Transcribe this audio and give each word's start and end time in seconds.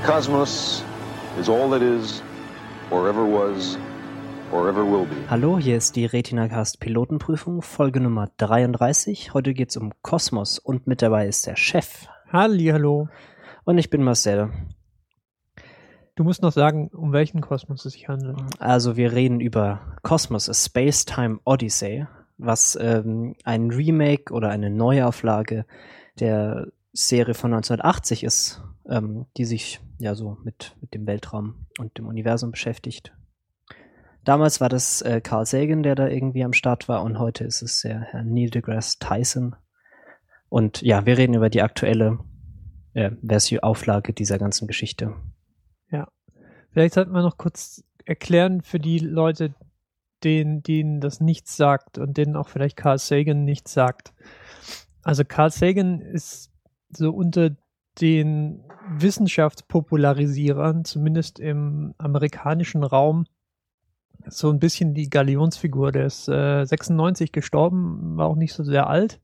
The 0.00 0.06
cosmos 0.06 0.84
is 1.40 1.48
all 1.48 1.70
that 1.70 1.82
is, 1.82 2.22
or 2.90 3.08
ever 3.08 3.24
was, 3.24 3.76
or 4.52 4.68
ever 4.68 4.84
will 4.84 5.06
be. 5.06 5.16
Hallo, 5.28 5.58
hier 5.58 5.76
ist 5.76 5.96
die 5.96 6.06
RetinaCast 6.06 6.78
Pilotenprüfung, 6.78 7.62
Folge 7.62 8.00
Nummer 8.00 8.30
33. 8.36 9.34
Heute 9.34 9.54
geht's 9.54 9.76
um 9.76 9.92
Kosmos 10.02 10.58
und 10.58 10.86
mit 10.86 11.02
dabei 11.02 11.26
ist 11.26 11.46
der 11.46 11.56
Chef. 11.56 12.06
Halli, 12.32 12.66
hallo. 12.66 13.08
Und 13.64 13.78
ich 13.78 13.90
bin 13.90 14.04
Marcel. 14.04 14.50
Du 16.14 16.24
musst 16.24 16.42
noch 16.42 16.52
sagen, 16.52 16.88
um 16.88 17.12
welchen 17.12 17.40
Kosmos 17.40 17.84
es 17.84 17.94
sich 17.94 18.08
handelt. 18.08 18.38
Also 18.60 18.96
wir 18.96 19.12
reden 19.12 19.40
über 19.40 19.80
Kosmos, 20.02 20.48
a 20.48 20.54
Space-Time 20.54 21.40
Odyssey, 21.44 22.06
was 22.36 22.78
ähm, 22.80 23.34
ein 23.44 23.70
Remake 23.70 24.32
oder 24.32 24.50
eine 24.50 24.70
Neuauflage 24.70 25.66
der 26.20 26.68
Serie 27.06 27.34
von 27.34 27.52
1980 27.52 28.24
ist, 28.24 28.60
ähm, 28.88 29.26
die 29.36 29.44
sich 29.44 29.80
ja 29.98 30.14
so 30.14 30.38
mit, 30.42 30.76
mit 30.80 30.94
dem 30.94 31.06
Weltraum 31.06 31.66
und 31.78 31.96
dem 31.96 32.06
Universum 32.06 32.50
beschäftigt. 32.50 33.14
Damals 34.24 34.60
war 34.60 34.68
das 34.68 35.00
äh, 35.02 35.20
Carl 35.20 35.46
Sagan, 35.46 35.82
der 35.82 35.94
da 35.94 36.08
irgendwie 36.08 36.44
am 36.44 36.52
Start 36.52 36.88
war, 36.88 37.02
und 37.04 37.18
heute 37.18 37.44
ist 37.44 37.62
es 37.62 37.82
der 37.82 38.00
Herr 38.00 38.24
Neil 38.24 38.50
deGrasse 38.50 38.98
Tyson. 38.98 39.54
Und 40.48 40.82
ja, 40.82 41.06
wir 41.06 41.16
reden 41.16 41.34
über 41.34 41.50
die 41.50 41.62
aktuelle 41.62 42.18
äh, 42.94 43.12
Version, 43.22 43.60
Auflage 43.60 44.12
dieser 44.12 44.38
ganzen 44.38 44.66
Geschichte. 44.66 45.14
Ja. 45.90 46.08
Vielleicht 46.72 46.94
sollten 46.94 47.12
wir 47.12 47.22
noch 47.22 47.38
kurz 47.38 47.84
erklären 48.04 48.62
für 48.62 48.80
die 48.80 48.98
Leute, 48.98 49.54
denen, 50.24 50.64
denen 50.64 51.00
das 51.00 51.20
nichts 51.20 51.56
sagt 51.56 51.96
und 51.96 52.16
denen 52.16 52.34
auch 52.34 52.48
vielleicht 52.48 52.76
Carl 52.76 52.98
Sagan 52.98 53.44
nichts 53.44 53.72
sagt. 53.72 54.12
Also 55.02 55.24
Carl 55.24 55.50
Sagan 55.50 56.00
ist 56.00 56.50
so 56.90 57.10
unter 57.10 57.50
den 58.00 58.64
Wissenschaftspopularisierern, 58.90 60.84
zumindest 60.84 61.38
im 61.40 61.94
amerikanischen 61.98 62.82
Raum, 62.84 63.26
so 64.26 64.50
ein 64.50 64.58
bisschen 64.58 64.94
die 64.94 65.10
Galionsfigur. 65.10 65.92
Der 65.92 66.06
ist 66.06 66.28
äh, 66.28 66.64
96 66.64 67.32
gestorben, 67.32 68.16
war 68.16 68.26
auch 68.26 68.36
nicht 68.36 68.52
so 68.52 68.64
sehr 68.64 68.88
alt. 68.88 69.20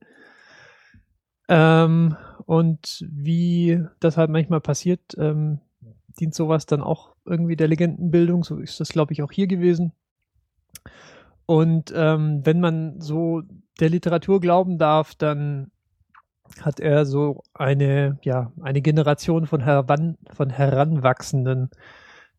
Ähm, 1.49 2.17
und 2.47 3.05
wie 3.11 3.85
das 4.01 4.17
halt 4.17 4.31
manchmal 4.31 4.61
passiert, 4.61 5.01
ähm, 5.19 5.61
dient 6.21 6.35
sowas 6.35 6.67
dann 6.67 6.83
auch 6.83 7.15
irgendwie 7.25 7.57
der 7.57 7.69
Legendenbildung. 7.69 8.45
So 8.45 8.59
ist 8.59 8.81
das, 8.81 8.91
glaube 8.91 9.13
ich, 9.13 9.23
auch 9.23 9.33
hier 9.33 9.47
gewesen. 9.47 9.93
Und 11.47 11.93
ähm, 11.95 12.41
wenn 12.45 12.61
man 12.61 13.01
so 13.01 13.43
der 13.81 13.91
Literatur 13.91 14.41
glauben 14.41 14.79
darf, 14.79 15.15
dann 15.15 15.71
hat 16.61 16.81
er 16.81 17.07
so 17.07 17.43
eine, 17.55 18.19
ja, 18.23 18.53
eine 18.63 18.83
Generation 18.83 19.47
von, 19.47 19.61
heran, 19.61 20.17
von 20.33 20.51
Heranwachsenden 20.51 21.71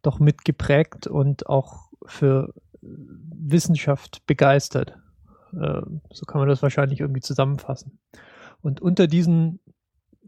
doch 0.01 0.19
mitgeprägt 0.19 1.07
und 1.07 1.47
auch 1.47 1.89
für 2.05 2.53
Wissenschaft 2.81 4.25
begeistert. 4.27 4.97
Äh, 5.53 5.81
so 6.11 6.25
kann 6.25 6.39
man 6.39 6.49
das 6.49 6.61
wahrscheinlich 6.61 6.99
irgendwie 6.99 7.21
zusammenfassen. 7.21 7.99
Und 8.61 8.81
unter 8.81 9.07
diesen 9.07 9.59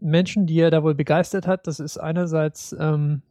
Menschen, 0.00 0.46
die 0.46 0.60
er 0.60 0.70
da 0.70 0.82
wohl 0.82 0.94
begeistert 0.94 1.46
hat, 1.46 1.66
das 1.66 1.80
ist 1.80 1.98
einerseits 1.98 2.74
ähm, 2.78 3.22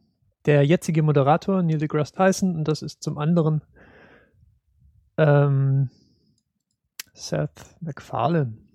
der 0.46 0.64
jetzige 0.64 1.02
Moderator 1.02 1.62
Neil 1.62 1.78
deGrasse 1.78 2.12
Tyson 2.12 2.56
und 2.56 2.68
das 2.68 2.82
ist 2.82 3.02
zum 3.02 3.18
anderen 3.18 3.62
ähm, 5.16 5.90
Seth 7.12 7.76
MacFarlane. 7.80 8.67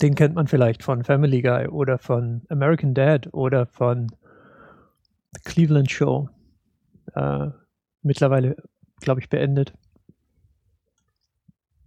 Den 0.00 0.14
kennt 0.14 0.34
man 0.34 0.46
vielleicht 0.46 0.82
von 0.82 1.04
Family 1.04 1.42
Guy 1.42 1.68
oder 1.68 1.98
von 1.98 2.42
American 2.48 2.94
Dad 2.94 3.32
oder 3.32 3.66
von 3.66 4.08
The 5.34 5.40
Cleveland 5.44 5.90
Show. 5.90 6.28
Äh, 7.14 7.48
mittlerweile, 8.02 8.56
glaube 9.00 9.20
ich, 9.20 9.28
beendet. 9.28 9.72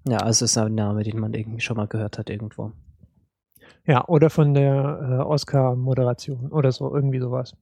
Ja, 0.08 0.18
also 0.18 0.46
es 0.46 0.52
ist 0.52 0.58
ein 0.58 0.76
Name, 0.76 1.04
den 1.04 1.20
man 1.20 1.34
irgendwie 1.34 1.62
schon 1.62 1.78
mal 1.78 1.88
gehört 1.88 2.18
hat 2.18 2.30
irgendwo. 2.30 2.72
Ja, 3.86 4.08
oder 4.08 4.30
von 4.30 4.54
der 4.54 5.20
äh, 5.20 5.24
Oscar-Moderation 5.24 6.52
oder 6.52 6.72
so, 6.72 6.94
irgendwie 6.94 7.20
sowas. 7.20 7.56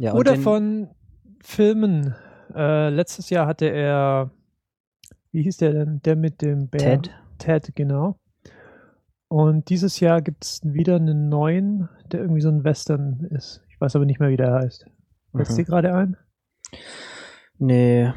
Ja, 0.00 0.14
oder 0.14 0.36
von 0.36 0.88
Filmen. 1.40 2.14
Äh, 2.54 2.90
letztes 2.90 3.30
Jahr 3.30 3.46
hatte 3.46 3.66
er, 3.66 4.30
wie 5.30 5.42
hieß 5.42 5.58
der 5.58 5.72
denn? 5.72 6.02
Der 6.02 6.16
mit 6.16 6.42
dem 6.42 6.68
Bär? 6.68 7.00
Ted. 7.02 7.21
Ted, 7.42 7.74
genau. 7.74 8.18
Und 9.28 9.68
dieses 9.70 9.98
Jahr 10.00 10.22
gibt 10.22 10.44
es 10.44 10.60
wieder 10.62 10.96
einen 10.96 11.28
neuen, 11.28 11.88
der 12.10 12.20
irgendwie 12.20 12.42
so 12.42 12.50
ein 12.50 12.64
Western 12.64 13.26
ist. 13.30 13.62
Ich 13.70 13.80
weiß 13.80 13.96
aber 13.96 14.04
nicht 14.04 14.20
mehr, 14.20 14.28
wie 14.28 14.36
der 14.36 14.52
heißt. 14.52 14.86
Fällt 15.34 15.50
mhm. 15.50 15.56
dir 15.56 15.64
gerade 15.64 15.94
ein? 15.94 16.16
Nee, 17.58 18.12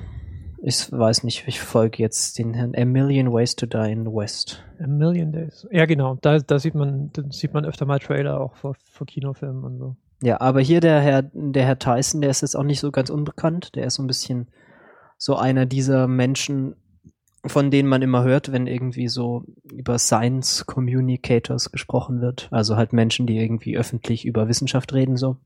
ich 0.61 0.91
weiß 0.91 1.23
nicht, 1.23 1.47
ich 1.47 1.59
folge 1.61 2.03
jetzt 2.03 2.37
den 2.37 2.53
Herrn 2.53 2.73
A 2.75 2.85
Million 2.85 3.31
Ways 3.31 3.55
to 3.55 3.65
Die 3.65 3.91
in 3.91 4.03
the 4.03 4.11
West. 4.11 4.63
A 4.79 4.87
Million 4.87 5.31
Days. 5.31 5.67
Ja, 5.71 5.85
genau. 5.85 6.17
Da, 6.21 6.39
da 6.39 6.59
sieht 6.59 6.75
man, 6.75 7.11
da 7.13 7.23
sieht 7.29 7.53
man 7.53 7.65
öfter 7.65 7.85
mal 7.85 7.99
Trailer 7.99 8.39
auch 8.39 8.55
vor, 8.55 8.75
vor 8.91 9.07
Kinofilmen 9.07 9.63
und 9.63 9.77
so. 9.77 9.95
Ja, 10.21 10.41
aber 10.41 10.61
hier 10.61 10.79
der 10.79 11.01
Herr, 11.01 11.23
der 11.33 11.65
Herr 11.65 11.79
Tyson, 11.79 12.21
der 12.21 12.31
ist 12.31 12.41
jetzt 12.41 12.55
auch 12.55 12.63
nicht 12.63 12.79
so 12.79 12.91
ganz 12.91 13.09
unbekannt. 13.09 13.75
Der 13.75 13.85
ist 13.85 13.95
so 13.95 14.03
ein 14.03 14.07
bisschen 14.07 14.47
so 15.17 15.35
einer 15.35 15.65
dieser 15.65 16.07
Menschen, 16.07 16.75
von 17.47 17.71
denen 17.71 17.89
man 17.89 18.01
immer 18.01 18.23
hört, 18.23 18.51
wenn 18.51 18.67
irgendwie 18.67 19.07
so 19.07 19.43
über 19.71 19.99
Science 19.99 20.65
Communicators 20.65 21.71
gesprochen 21.71 22.21
wird. 22.21 22.47
Also 22.51 22.75
halt 22.75 22.93
Menschen, 22.93 23.27
die 23.27 23.37
irgendwie 23.37 23.77
öffentlich 23.77 24.25
über 24.25 24.47
Wissenschaft 24.47 24.93
reden, 24.93 25.17
so. 25.17 25.37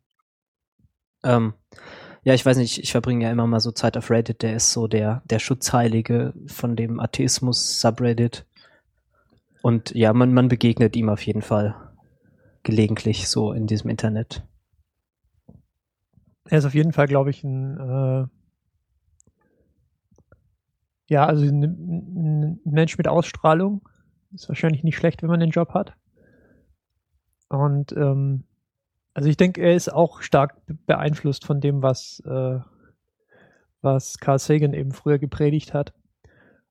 Ähm, 1.23 1.53
ja, 2.23 2.33
ich 2.33 2.45
weiß 2.45 2.57
nicht, 2.57 2.79
ich 2.79 2.91
verbringe 2.91 3.25
ja 3.25 3.31
immer 3.31 3.47
mal 3.47 3.59
so 3.59 3.71
Zeit 3.71 3.97
auf 3.97 4.09
Reddit, 4.09 4.41
der 4.41 4.55
ist 4.55 4.71
so 4.71 4.87
der, 4.87 5.21
der 5.25 5.39
Schutzheilige 5.39 6.33
von 6.47 6.75
dem 6.75 6.99
Atheismus-Subreddit. 6.99 8.45
Und 9.61 9.91
ja, 9.91 10.13
man, 10.13 10.33
man 10.33 10.47
begegnet 10.47 10.95
ihm 10.95 11.09
auf 11.09 11.21
jeden 11.21 11.41
Fall 11.41 11.75
gelegentlich 12.63 13.27
so 13.27 13.51
in 13.51 13.67
diesem 13.67 13.89
Internet. 13.89 14.43
Er 16.45 16.59
ist 16.59 16.65
auf 16.65 16.73
jeden 16.73 16.93
Fall, 16.93 17.07
glaube 17.07 17.29
ich, 17.29 17.43
ein 17.43 17.77
äh, 17.77 18.38
ja, 21.09 21.25
also 21.25 21.45
ein, 21.45 22.59
Mensch 22.63 22.97
mit 22.97 23.07
Ausstrahlung. 23.07 23.81
Ist 24.33 24.47
wahrscheinlich 24.47 24.83
nicht 24.83 24.95
schlecht, 24.95 25.21
wenn 25.21 25.29
man 25.29 25.39
den 25.39 25.49
Job 25.49 25.73
hat. 25.73 25.95
Und 27.49 27.91
ähm, 27.93 28.43
also 29.15 29.27
ich 29.27 29.35
denke, 29.35 29.59
er 29.59 29.73
ist 29.73 29.91
auch 29.91 30.21
stark 30.21 30.55
beeinflusst 30.85 31.45
von 31.45 31.61
dem, 31.61 31.81
was, 31.81 32.21
äh, 32.25 32.59
was 33.81 34.19
Carl 34.19 34.37
Sagan 34.37 34.75
eben 34.75 34.91
früher 34.91 35.17
gepredigt 35.17 35.73
hat. 35.73 35.93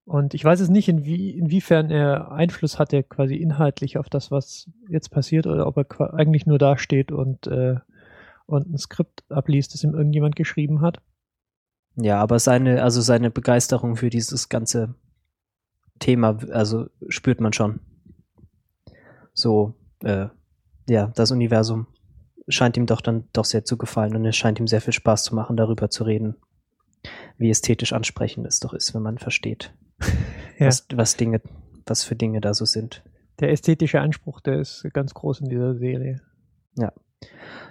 Und 0.04 0.34
ich 0.34 0.44
weiß 0.44 0.60
es 0.60 0.69
nicht, 0.69 0.88
inwie, 0.88 1.31
inwiefern 1.31 1.91
er 1.91 2.31
Einfluss 2.31 2.78
hatte, 2.78 3.03
quasi 3.03 3.34
inhaltlich 3.34 3.98
auf 3.98 4.09
das, 4.09 4.31
was 4.31 4.71
jetzt 4.88 5.10
passiert, 5.10 5.48
oder 5.48 5.66
ob 5.66 5.77
er 5.77 6.15
eigentlich 6.15 6.47
nur 6.47 6.59
da 6.59 6.78
steht 6.78 7.10
und, 7.10 7.48
äh, 7.48 7.75
und 8.47 8.72
ein 8.72 8.78
Skript 8.78 9.25
abliest, 9.31 9.75
das 9.75 9.82
ihm 9.82 9.94
irgendjemand 9.94 10.37
geschrieben 10.37 10.81
hat. 10.81 11.03
Ja, 12.00 12.20
aber 12.20 12.38
seine, 12.38 12.82
also 12.82 13.00
seine 13.00 13.31
Begeisterung 13.31 13.97
für 13.97 14.09
dieses 14.09 14.48
ganze 14.48 14.94
Thema, 15.98 16.38
also 16.53 16.86
spürt 17.09 17.41
man 17.41 17.53
schon. 17.53 17.81
So, 19.32 19.75
äh, 20.04 20.26
ja, 20.88 21.09
das 21.16 21.32
Universum 21.32 21.88
scheint 22.47 22.76
ihm 22.76 22.86
doch 22.86 23.00
dann 23.00 23.28
doch 23.32 23.44
sehr 23.44 23.64
zu 23.64 23.76
gefallen 23.76 24.14
und 24.14 24.25
es 24.25 24.36
scheint 24.36 24.60
ihm 24.60 24.69
sehr 24.69 24.81
viel 24.81 24.92
Spaß 24.92 25.25
zu 25.25 25.34
machen, 25.34 25.56
darüber 25.56 25.91
zu 25.91 26.04
reden, 26.04 26.36
wie 27.36 27.50
ästhetisch 27.50 27.92
ansprechend 27.92 28.47
es 28.47 28.60
doch 28.60 28.75
ist, 28.75 28.94
wenn 28.94 29.03
man 29.03 29.19
versteht, 29.19 29.74
ja. 30.59 30.66
was, 30.66 30.86
was 30.95 31.16
Dinge, 31.16 31.42
was 31.84 32.04
für 32.04 32.15
Dinge 32.15 32.41
da 32.41 32.54
so 32.54 32.65
sind. 32.65 33.03
Der 33.41 33.50
ästhetische 33.50 34.00
Anspruch, 34.00 34.41
der 34.41 34.60
ist 34.60 34.86
ganz 34.92 35.15
groß 35.15 35.41
in 35.41 35.48
dieser 35.48 35.74
Serie. 35.77 36.21
Ja. 36.77 36.92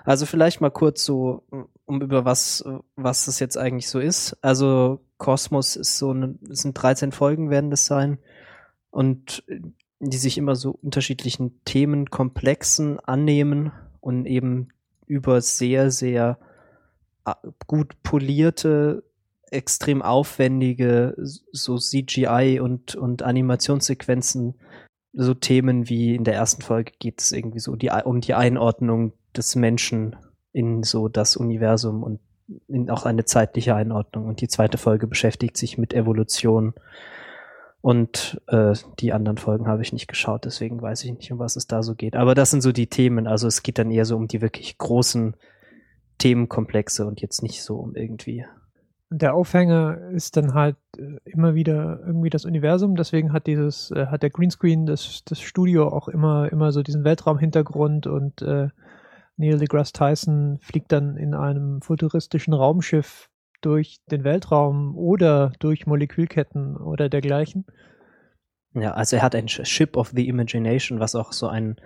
Also 0.05 0.25
vielleicht 0.25 0.61
mal 0.61 0.71
kurz 0.71 1.03
so, 1.03 1.44
um 1.85 2.01
über 2.01 2.25
was, 2.25 2.63
was 2.95 3.25
das 3.25 3.39
jetzt 3.39 3.57
eigentlich 3.57 3.89
so 3.89 3.99
ist. 3.99 4.38
Also 4.41 5.01
Kosmos 5.17 5.75
ist 5.75 5.97
so 5.97 6.11
eine, 6.11 6.35
sind 6.49 6.81
13 6.81 7.11
Folgen 7.11 7.49
werden 7.49 7.71
das 7.71 7.85
sein 7.85 8.19
und 8.89 9.44
die 9.99 10.17
sich 10.17 10.38
immer 10.38 10.55
so 10.55 10.71
unterschiedlichen 10.81 11.59
Themenkomplexen 11.65 12.99
annehmen 12.99 13.71
und 13.99 14.25
eben 14.25 14.69
über 15.07 15.41
sehr, 15.41 15.91
sehr 15.91 16.38
äh, 17.25 17.33
gut 17.65 18.01
polierte, 18.03 19.03
extrem 19.50 20.01
aufwendige 20.01 21.15
so 21.17 21.77
CGI 21.77 22.59
und, 22.61 22.95
und 22.95 23.23
Animationssequenzen, 23.23 24.55
so 25.13 25.33
Themen 25.33 25.89
wie 25.89 26.15
in 26.15 26.25
der 26.25 26.35
ersten 26.35 26.61
Folge 26.61 26.91
geht 27.00 27.21
es 27.21 27.31
irgendwie 27.31 27.59
so 27.59 27.75
die, 27.75 27.89
um 28.03 28.21
die 28.21 28.33
Einordnung 28.33 29.13
des 29.38 29.56
Menschen 29.56 30.16
in 30.51 30.84
so 30.84 31.07
das 31.07 31.36
Universum 31.36 32.04
und 32.04 32.19
in 32.68 32.89
auch 32.89 33.06
eine 33.06 33.25
zeitliche 33.25 33.75
Einordnung. 33.75 34.25
Und 34.28 34.42
die 34.42 34.48
zweite 34.48 34.78
Folge 34.78 35.07
beschäftigt 35.07 35.57
sich 35.57 35.78
mit 35.78 35.94
Evolution 35.94 36.74
Und 37.81 38.42
äh, 38.48 38.74
die 39.00 39.13
anderen 39.13 39.38
Folgen 39.38 39.68
habe 39.68 39.81
ich 39.81 39.94
nicht 39.94 40.07
geschaut, 40.07 40.45
deswegen 40.45 40.81
weiß 40.81 41.04
ich 41.04 41.13
nicht, 41.13 41.31
um 41.31 41.39
was 41.39 41.56
es 41.56 41.68
da 41.68 41.84
so 41.84 41.95
geht. 41.95 42.16
Aber 42.16 42.36
das 42.36 42.51
sind 42.51 42.62
so 42.62 42.72
die 42.72 42.88
Themen. 42.88 43.28
Also 43.28 43.48
es 43.48 43.63
geht 43.63 43.78
dann 43.78 43.92
eher 43.92 44.06
so 44.06 44.18
um 44.18 44.28
die 44.28 44.42
wirklich 44.42 44.78
großen 44.78 45.36
Themenkomplexe 46.18 47.06
und 47.06 47.22
jetzt 47.22 47.44
nicht 47.44 47.63
so 47.63 47.78
um 47.78 47.95
irgendwie. 47.95 48.45
Der 49.10 49.36
Aufhänger 49.36 50.10
ist 50.12 50.36
dann 50.36 50.54
halt 50.54 50.75
äh, 50.98 51.18
immer 51.24 51.56
wieder 51.56 52.01
irgendwie 52.06 52.30
das 52.30 52.44
Universum, 52.44 52.95
deswegen 52.98 53.31
hat 53.31 53.48
dieses, 53.48 53.92
äh, 53.92 54.07
hat 54.07 54.22
der 54.22 54.31
Greenscreen, 54.31 54.86
das, 54.86 55.24
das 55.24 55.39
Studio 55.39 55.88
auch 55.88 56.10
immer, 56.10 56.51
immer 56.51 56.74
so 56.74 56.84
diesen 56.84 57.06
Weltraumhintergrund 57.06 58.06
und 58.06 58.42
äh, 58.42 58.68
Neil 59.38 59.57
deGrasse 59.57 59.94
Tyson 59.94 60.57
fliegt 60.62 60.92
dann 60.92 61.16
in 61.16 61.34
einem 61.34 61.81
futuristischen 61.81 62.54
Raumschiff 62.54 63.30
durch 63.62 64.00
den 64.12 64.24
Weltraum 64.24 64.98
oder 64.98 65.51
durch 65.60 65.88
Molekülketten 65.88 66.78
oder 66.78 67.10
dergleichen. 67.10 67.66
Ja, 68.74 68.94
also 68.94 69.16
er 69.16 69.22
hat 69.24 69.36
ein 69.36 69.48
Ship 69.48 69.95
of 69.95 70.12
the 70.16 70.28
Imagination, 70.28 71.00
was 71.00 71.16
auch 71.16 71.31
so 71.31 71.48
ein 71.48 71.80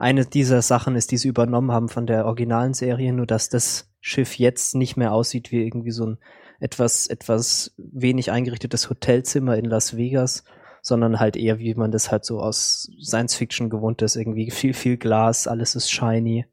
eine 0.00 0.24
dieser 0.24 0.62
Sachen 0.62 0.96
ist, 0.96 1.10
die 1.10 1.18
sie 1.18 1.28
übernommen 1.28 1.72
haben 1.72 1.90
von 1.90 2.06
der 2.06 2.24
originalen 2.24 2.72
Serie, 2.72 3.12
nur 3.12 3.26
dass 3.26 3.50
das 3.50 3.92
Schiff 4.00 4.38
jetzt 4.38 4.74
nicht 4.74 4.96
mehr 4.96 5.12
aussieht 5.12 5.52
wie 5.52 5.62
irgendwie 5.62 5.90
so 5.90 6.06
ein 6.06 6.18
etwas, 6.58 7.06
etwas 7.06 7.74
wenig 7.76 8.30
eingerichtetes 8.30 8.88
Hotelzimmer 8.88 9.58
in 9.58 9.66
Las 9.66 9.98
Vegas, 9.98 10.44
sondern 10.80 11.20
halt 11.20 11.36
eher, 11.36 11.58
wie 11.58 11.74
man 11.74 11.90
das 11.92 12.10
halt 12.10 12.24
so 12.24 12.40
aus 12.40 12.90
Science 13.02 13.34
Fiction 13.34 13.68
gewohnt 13.68 14.00
ist, 14.00 14.16
irgendwie 14.16 14.50
viel, 14.50 14.72
viel 14.72 14.96
Glas, 14.96 15.46
alles 15.46 15.74
ist 15.74 15.90
shiny. 15.90 16.46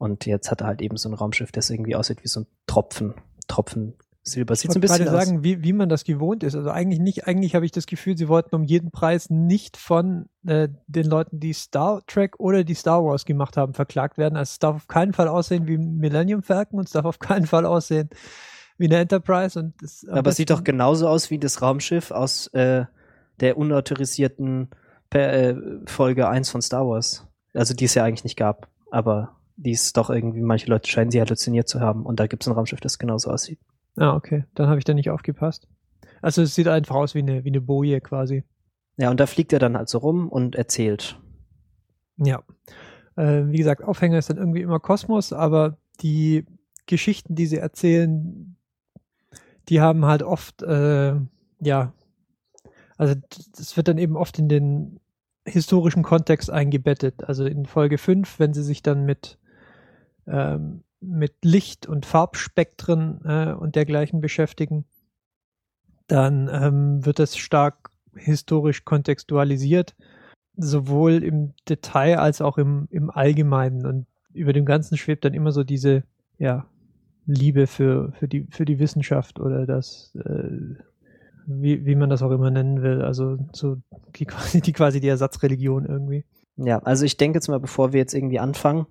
Und 0.00 0.24
jetzt 0.24 0.50
hat 0.50 0.62
er 0.62 0.66
halt 0.66 0.80
eben 0.80 0.96
so 0.96 1.10
ein 1.10 1.14
Raumschiff, 1.14 1.52
das 1.52 1.68
irgendwie 1.68 1.94
aussieht 1.94 2.24
wie 2.24 2.28
so 2.28 2.40
ein 2.40 2.46
Tropfen, 2.66 3.12
Tropfen 3.48 3.98
Silber. 4.22 4.56
Sieht 4.56 4.70
ich 4.70 4.72
so 4.72 4.78
ein 4.78 4.80
bisschen 4.80 5.04
gerade 5.04 5.26
sagen, 5.26 5.44
wie, 5.44 5.62
wie 5.62 5.74
man 5.74 5.90
das 5.90 6.04
gewohnt 6.04 6.42
ist. 6.42 6.54
Also 6.54 6.70
eigentlich 6.70 7.00
nicht, 7.00 7.26
eigentlich 7.26 7.54
habe 7.54 7.66
ich 7.66 7.70
das 7.70 7.84
Gefühl, 7.84 8.16
sie 8.16 8.26
wollten 8.26 8.54
um 8.54 8.64
jeden 8.64 8.92
Preis 8.92 9.28
nicht 9.28 9.76
von 9.76 10.30
äh, 10.46 10.68
den 10.86 11.04
Leuten, 11.04 11.38
die 11.38 11.52
Star 11.52 12.00
Trek 12.06 12.40
oder 12.40 12.64
die 12.64 12.74
Star 12.74 13.04
Wars 13.04 13.26
gemacht 13.26 13.58
haben, 13.58 13.74
verklagt 13.74 14.16
werden. 14.16 14.38
Also 14.38 14.52
es 14.52 14.58
darf 14.58 14.76
auf 14.76 14.88
keinen 14.88 15.12
Fall 15.12 15.28
aussehen 15.28 15.66
wie 15.66 15.76
Millennium 15.76 16.42
Falcon 16.42 16.78
und 16.78 16.86
es 16.86 16.92
darf 16.92 17.04
auf 17.04 17.18
keinen 17.18 17.46
Fall 17.46 17.66
aussehen 17.66 18.08
wie 18.78 18.86
eine 18.86 18.96
Enterprise. 18.96 19.58
Und 19.58 19.74
das 19.82 20.06
Aber 20.08 20.30
es 20.30 20.36
sieht 20.36 20.48
doch 20.48 20.64
genauso 20.64 21.08
aus 21.08 21.30
wie 21.30 21.38
das 21.38 21.60
Raumschiff 21.60 22.10
aus 22.10 22.46
äh, 22.54 22.86
der 23.40 23.58
unautorisierten 23.58 24.70
per, 25.10 25.30
äh, 25.30 25.56
Folge 25.84 26.26
1 26.26 26.48
von 26.48 26.62
Star 26.62 26.88
Wars. 26.88 27.26
Also 27.52 27.74
die 27.74 27.84
es 27.84 27.92
ja 27.92 28.04
eigentlich 28.04 28.24
nicht 28.24 28.38
gab. 28.38 28.68
Aber 28.90 29.36
die 29.62 29.72
ist 29.72 29.96
doch 29.96 30.08
irgendwie, 30.08 30.40
manche 30.40 30.70
Leute 30.70 30.90
scheinen 30.90 31.10
sie 31.10 31.20
halluziniert 31.20 31.68
zu 31.68 31.80
haben. 31.80 32.06
Und 32.06 32.18
da 32.18 32.26
gibt 32.26 32.42
es 32.42 32.48
ein 32.48 32.54
Raumschiff, 32.54 32.80
das 32.80 32.98
genauso 32.98 33.30
aussieht. 33.30 33.60
Ah, 33.96 34.14
okay. 34.14 34.44
Dann 34.54 34.68
habe 34.68 34.78
ich 34.78 34.84
da 34.84 34.94
nicht 34.94 35.10
aufgepasst. 35.10 35.68
Also 36.22 36.42
es 36.42 36.54
sieht 36.54 36.68
einfach 36.68 36.94
aus 36.94 37.14
wie 37.14 37.20
eine, 37.20 37.44
wie 37.44 37.50
eine 37.50 37.60
Boje 37.60 38.00
quasi. 38.00 38.44
Ja, 38.96 39.10
und 39.10 39.20
da 39.20 39.26
fliegt 39.26 39.52
er 39.52 39.58
dann 39.58 39.76
halt 39.76 39.88
so 39.88 39.98
rum 39.98 40.28
und 40.28 40.54
erzählt. 40.54 41.18
Ja. 42.16 42.42
Äh, 43.16 43.44
wie 43.46 43.58
gesagt, 43.58 43.84
Aufhänger 43.84 44.18
ist 44.18 44.30
dann 44.30 44.38
irgendwie 44.38 44.62
immer 44.62 44.80
Kosmos, 44.80 45.32
aber 45.32 45.78
die 46.00 46.46
Geschichten, 46.86 47.34
die 47.34 47.46
sie 47.46 47.58
erzählen, 47.58 48.56
die 49.68 49.80
haben 49.80 50.06
halt 50.06 50.22
oft, 50.22 50.62
äh, 50.62 51.14
ja, 51.60 51.92
also 52.96 53.14
das 53.56 53.76
wird 53.76 53.88
dann 53.88 53.98
eben 53.98 54.16
oft 54.16 54.38
in 54.38 54.48
den 54.48 55.00
historischen 55.44 56.02
Kontext 56.02 56.50
eingebettet. 56.50 57.24
Also 57.24 57.44
in 57.44 57.66
Folge 57.66 57.98
5, 57.98 58.38
wenn 58.38 58.52
sie 58.52 58.62
sich 58.62 58.82
dann 58.82 59.04
mit 59.04 59.38
ähm, 60.26 60.82
mit 61.00 61.34
Licht- 61.44 61.86
und 61.86 62.06
Farbspektren 62.06 63.20
äh, 63.24 63.52
und 63.52 63.76
dergleichen 63.76 64.20
beschäftigen, 64.20 64.84
dann 66.06 66.50
ähm, 66.52 67.04
wird 67.06 67.18
das 67.18 67.36
stark 67.36 67.90
historisch 68.14 68.84
kontextualisiert, 68.84 69.94
sowohl 70.56 71.22
im 71.22 71.54
Detail 71.68 72.18
als 72.18 72.40
auch 72.40 72.58
im, 72.58 72.88
im 72.90 73.10
Allgemeinen. 73.10 73.86
Und 73.86 74.06
über 74.32 74.52
dem 74.52 74.64
Ganzen 74.64 74.96
schwebt 74.96 75.24
dann 75.24 75.34
immer 75.34 75.52
so 75.52 75.64
diese, 75.64 76.02
ja, 76.38 76.66
Liebe 77.26 77.66
für, 77.66 78.12
für, 78.12 78.28
die, 78.28 78.46
für 78.50 78.64
die 78.64 78.78
Wissenschaft 78.78 79.40
oder 79.40 79.66
das, 79.66 80.14
äh, 80.24 80.74
wie, 81.46 81.84
wie 81.86 81.94
man 81.94 82.10
das 82.10 82.22
auch 82.22 82.30
immer 82.30 82.50
nennen 82.50 82.82
will. 82.82 83.02
Also 83.02 83.38
so 83.52 83.76
die 84.16 84.24
quasi, 84.26 84.60
die 84.60 84.72
quasi 84.72 85.00
die 85.00 85.08
Ersatzreligion 85.08 85.86
irgendwie. 85.86 86.24
Ja, 86.56 86.80
also 86.80 87.04
ich 87.04 87.16
denke 87.16 87.36
jetzt 87.36 87.48
mal, 87.48 87.60
bevor 87.60 87.92
wir 87.92 88.00
jetzt 88.00 88.14
irgendwie 88.14 88.40
anfangen, 88.40 88.86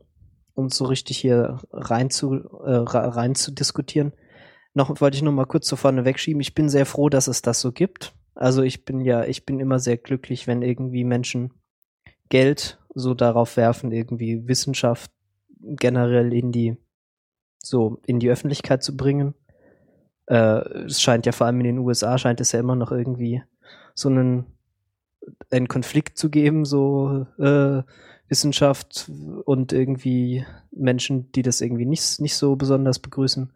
uns 0.59 0.75
so 0.75 0.85
richtig 0.85 1.17
hier 1.17 1.59
rein 1.71 2.09
zu, 2.09 2.35
äh, 2.35 2.83
rein 2.85 3.35
zu 3.35 3.51
diskutieren. 3.51 4.13
Noch 4.73 5.01
wollte 5.01 5.17
ich 5.17 5.23
noch 5.23 5.31
mal 5.31 5.45
kurz 5.45 5.67
so 5.67 5.75
vorne 5.75 6.05
wegschieben. 6.05 6.41
Ich 6.41 6.53
bin 6.53 6.69
sehr 6.69 6.85
froh, 6.85 7.09
dass 7.09 7.27
es 7.27 7.41
das 7.41 7.59
so 7.61 7.71
gibt. 7.71 8.13
Also 8.35 8.61
ich 8.61 8.85
bin 8.85 9.01
ja, 9.01 9.25
ich 9.25 9.45
bin 9.45 9.59
immer 9.59 9.79
sehr 9.79 9.97
glücklich, 9.97 10.47
wenn 10.47 10.61
irgendwie 10.61 11.03
Menschen 11.03 11.51
Geld 12.29 12.79
so 12.93 13.13
darauf 13.13 13.57
werfen, 13.57 13.91
irgendwie 13.91 14.47
Wissenschaft 14.47 15.11
generell 15.59 16.33
in 16.33 16.51
die, 16.51 16.77
so 17.57 17.99
in 18.05 18.19
die 18.19 18.29
Öffentlichkeit 18.29 18.83
zu 18.83 18.95
bringen. 18.95 19.33
Äh, 20.27 20.85
es 20.85 21.01
scheint 21.01 21.25
ja 21.25 21.31
vor 21.31 21.47
allem 21.47 21.59
in 21.59 21.65
den 21.65 21.79
USA 21.79 22.17
scheint 22.17 22.39
es 22.39 22.51
ja 22.51 22.59
immer 22.59 22.75
noch 22.75 22.91
irgendwie 22.91 23.43
so 23.95 24.09
einen, 24.09 24.45
einen 25.51 25.67
Konflikt 25.67 26.17
zu 26.17 26.29
geben, 26.29 26.65
so 26.65 27.25
äh, 27.39 27.81
Wissenschaft 28.29 29.09
und 29.45 29.73
irgendwie 29.73 30.45
Menschen, 30.71 31.31
die 31.31 31.41
das 31.41 31.61
irgendwie 31.61 31.85
nicht, 31.85 32.21
nicht 32.21 32.35
so 32.35 32.55
besonders 32.55 32.99
begrüßen. 32.99 33.51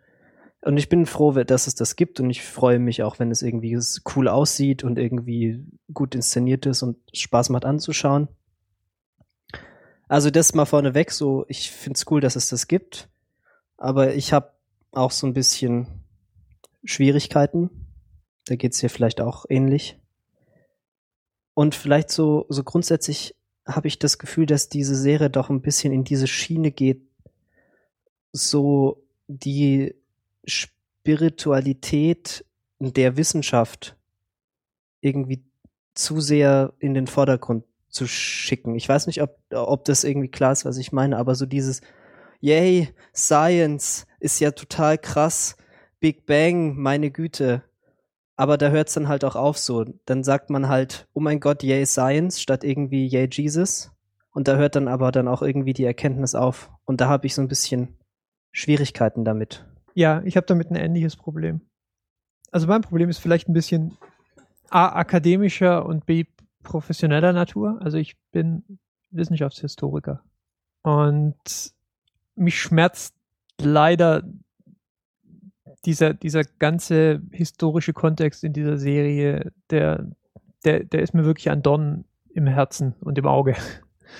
Und 0.61 0.77
ich 0.77 0.89
bin 0.89 1.05
froh, 1.05 1.31
dass 1.31 1.67
es 1.67 1.75
das 1.75 1.95
gibt 1.95 2.19
und 2.19 2.29
ich 2.29 2.41
freue 2.41 2.79
mich 2.79 3.03
auch, 3.03 3.19
wenn 3.19 3.31
es 3.31 3.41
irgendwie 3.41 3.77
cool 4.15 4.27
aussieht 4.27 4.83
und 4.83 4.97
irgendwie 4.97 5.65
gut 5.93 6.15
inszeniert 6.15 6.65
ist 6.65 6.83
und 6.83 6.97
Spaß 7.13 7.49
macht 7.49 7.65
anzuschauen. 7.65 8.29
Also 10.07 10.29
das 10.29 10.53
mal 10.53 10.65
vorneweg, 10.65 11.11
so 11.11 11.45
ich 11.49 11.71
finde 11.71 11.97
es 11.97 12.05
cool, 12.09 12.21
dass 12.21 12.35
es 12.35 12.49
das 12.49 12.67
gibt, 12.67 13.09
aber 13.77 14.15
ich 14.15 14.31
habe 14.31 14.53
auch 14.91 15.11
so 15.11 15.27
ein 15.27 15.33
bisschen 15.33 15.87
Schwierigkeiten. 16.83 17.69
Da 18.45 18.55
geht 18.55 18.73
es 18.73 18.79
hier 18.79 18.89
vielleicht 18.89 19.21
auch 19.21 19.45
ähnlich. 19.49 19.99
Und 21.53 21.75
vielleicht 21.75 22.09
so, 22.09 22.45
so 22.49 22.63
grundsätzlich 22.63 23.35
habe 23.65 23.87
ich 23.87 23.99
das 23.99 24.17
Gefühl, 24.17 24.45
dass 24.45 24.69
diese 24.69 24.95
Serie 24.95 25.29
doch 25.29 25.49
ein 25.49 25.61
bisschen 25.61 25.93
in 25.93 26.03
diese 26.03 26.27
Schiene 26.27 26.71
geht, 26.71 27.01
so 28.31 29.03
die 29.27 29.95
Spiritualität 30.45 32.45
der 32.79 33.17
Wissenschaft 33.17 33.95
irgendwie 35.01 35.43
zu 35.93 36.19
sehr 36.19 36.73
in 36.79 36.93
den 36.93 37.07
Vordergrund 37.07 37.63
zu 37.89 38.07
schicken. 38.07 38.75
Ich 38.75 38.89
weiß 38.89 39.07
nicht, 39.07 39.21
ob, 39.21 39.37
ob 39.51 39.85
das 39.85 40.03
irgendwie 40.03 40.29
klar 40.29 40.51
ist, 40.51 40.65
was 40.65 40.77
ich 40.77 40.91
meine, 40.91 41.17
aber 41.17 41.35
so 41.35 41.45
dieses, 41.45 41.81
yay, 42.41 42.89
Science 43.15 44.07
ist 44.19 44.39
ja 44.39 44.51
total 44.51 44.97
krass, 44.97 45.55
Big 45.99 46.25
Bang, 46.25 46.75
meine 46.75 47.11
Güte, 47.11 47.63
aber 48.35 48.57
da 48.57 48.69
hört 48.69 48.87
es 48.87 48.93
dann 48.93 49.07
halt 49.07 49.23
auch 49.23 49.35
auf 49.35 49.57
so. 49.57 49.85
Dann 50.05 50.23
sagt 50.23 50.49
man 50.49 50.67
halt, 50.67 51.07
oh 51.13 51.19
mein 51.19 51.39
Gott, 51.39 51.63
yay 51.63 51.85
Science 51.85 52.41
statt 52.41 52.63
irgendwie 52.63 53.07
yay 53.07 53.27
Jesus. 53.31 53.91
Und 54.31 54.47
da 54.47 54.55
hört 54.55 54.75
dann 54.75 54.87
aber 54.87 55.11
dann 55.11 55.27
auch 55.27 55.41
irgendwie 55.41 55.73
die 55.73 55.83
Erkenntnis 55.83 56.33
auf. 56.33 56.71
Und 56.85 57.01
da 57.01 57.07
habe 57.07 57.27
ich 57.27 57.35
so 57.35 57.41
ein 57.41 57.47
bisschen 57.47 57.97
Schwierigkeiten 58.51 59.23
damit. 59.23 59.65
Ja, 59.93 60.21
ich 60.25 60.35
habe 60.37 60.47
damit 60.47 60.71
ein 60.71 60.75
ähnliches 60.75 61.15
Problem. 61.15 61.61
Also 62.51 62.67
mein 62.67 62.81
Problem 62.81 63.09
ist 63.09 63.19
vielleicht 63.19 63.47
ein 63.47 63.53
bisschen 63.53 63.97
A, 64.69 64.87
akademischer 64.87 65.85
und 65.85 66.05
B, 66.05 66.25
professioneller 66.63 67.33
Natur. 67.33 67.79
Also 67.81 67.97
ich 67.97 68.15
bin 68.31 68.79
Wissenschaftshistoriker. 69.11 70.23
Und 70.81 71.73
mich 72.35 72.59
schmerzt 72.59 73.15
leider 73.59 74.23
dieser, 75.85 76.13
dieser 76.13 76.43
ganze 76.43 77.21
historische 77.31 77.93
Kontext 77.93 78.43
in 78.43 78.53
dieser 78.53 78.77
Serie, 78.77 79.51
der, 79.69 80.07
der, 80.63 80.83
der 80.83 81.01
ist 81.01 81.13
mir 81.13 81.25
wirklich 81.25 81.49
ein 81.49 81.61
Dorn 81.61 82.05
im 82.29 82.47
Herzen 82.47 82.95
und 83.01 83.17
im 83.17 83.27
Auge. 83.27 83.55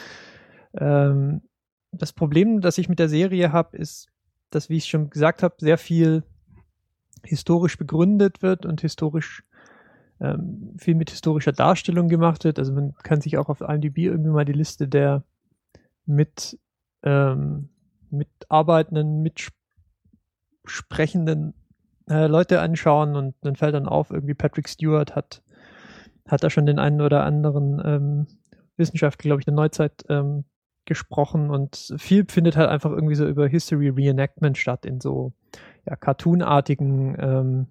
ähm, 0.78 1.42
das 1.92 2.14
Problem, 2.14 2.62
das 2.62 2.78
ich 2.78 2.90
mit 2.90 3.00
der 3.00 3.10
Serie 3.10 3.52
habe, 3.52 3.78
ist, 3.78 4.08
dass, 4.50 4.70
wie 4.70 4.78
ich 4.78 4.86
schon 4.86 5.10
gesagt 5.10 5.44
habe, 5.44 5.56
sehr 5.60 5.78
viel 5.78 6.24
historisch 7.24 7.78
begründet 7.78 8.42
wird 8.42 8.66
und 8.66 8.82
historisch 8.82 9.44
ähm, 10.20 10.74
viel 10.78 10.96
mit 10.96 11.10
historischer 11.10 11.54
Darstellung 11.54 12.10
gemacht 12.10 12.44
wird. 12.44 12.60
Also 12.60 12.74
man 12.74 12.94
kann 13.04 13.22
sich 13.22 13.38
auch 13.38 13.50
auf 13.50 13.62
IMDb 13.62 14.00
irgendwie 14.00 14.32
mal 14.32 14.46
die 14.46 14.54
Liste 14.54 14.88
der 14.88 15.24
mit 16.06 16.60
ähm, 17.04 17.70
mitarbeitenden, 18.10 19.22
Mitsp 19.22 19.54
sprechenden 20.66 21.54
äh, 22.10 22.28
Leute 22.28 22.60
anschauen 22.62 23.16
und 23.16 23.36
dann 23.42 23.56
fällt 23.56 23.76
dann 23.76 23.88
auf, 23.88 24.12
irgendwie 24.12 24.34
Patrick 24.34 24.68
Stewart 24.68 25.16
hat, 25.16 25.42
hat 26.28 26.44
da 26.44 26.50
schon 26.50 26.66
den 26.66 26.80
einen 26.80 27.02
oder 27.02 27.24
anderen 27.24 27.82
ähm, 27.84 28.28
Wissenschaftler, 28.78 29.30
glaube 29.30 29.42
ich, 29.42 29.46
der 29.46 29.54
Neuzeit 29.54 30.04
ähm, 30.10 30.46
gesprochen 30.86 31.50
und 31.50 31.94
viel 31.98 32.26
findet 32.28 32.58
halt 32.58 32.70
einfach 32.70 32.92
irgendwie 32.92 33.16
so 33.16 33.26
über 33.26 33.48
History 33.48 33.90
Reenactment 33.90 34.58
statt 34.58 34.86
in 34.86 35.00
so 35.00 35.32
ja, 35.86 35.96
cartoonartigen 35.96 37.16
ähm, 37.20 37.68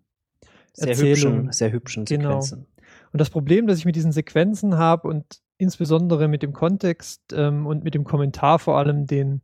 sehr 0.73 0.97
hübschen, 0.97 1.53
sehr 1.53 1.73
hübschen 1.73 2.05
genau. 2.07 2.41
Sequenzen. 2.41 2.67
Und 3.13 3.21
das 3.21 3.29
Problem, 3.29 3.67
das 3.67 3.79
ich 3.79 3.85
mit 3.85 3.97
diesen 3.97 4.13
Sequenzen 4.13 4.79
habe 4.79 5.09
und 5.09 5.41
insbesondere 5.59 6.29
mit 6.29 6.43
dem 6.43 6.55
Kontext 6.55 7.33
ähm, 7.35 7.67
und 7.67 7.85
mit 7.85 7.95
dem 7.95 8.05
Kommentar 8.05 8.59
vor 8.59 8.79
allem, 8.79 9.07
den 9.07 9.43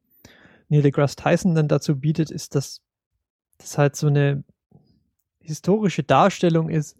Neil 0.68 0.82
deGrasse 0.82 1.16
Tyson 1.16 1.54
dann 1.54 1.68
dazu 1.68 1.98
bietet, 1.98 2.30
ist, 2.30 2.54
dass 2.54 2.82
das 3.58 3.78
halt 3.78 3.96
so 3.96 4.06
eine 4.06 4.44
historische 5.40 6.02
Darstellung 6.02 6.68
ist, 6.68 6.96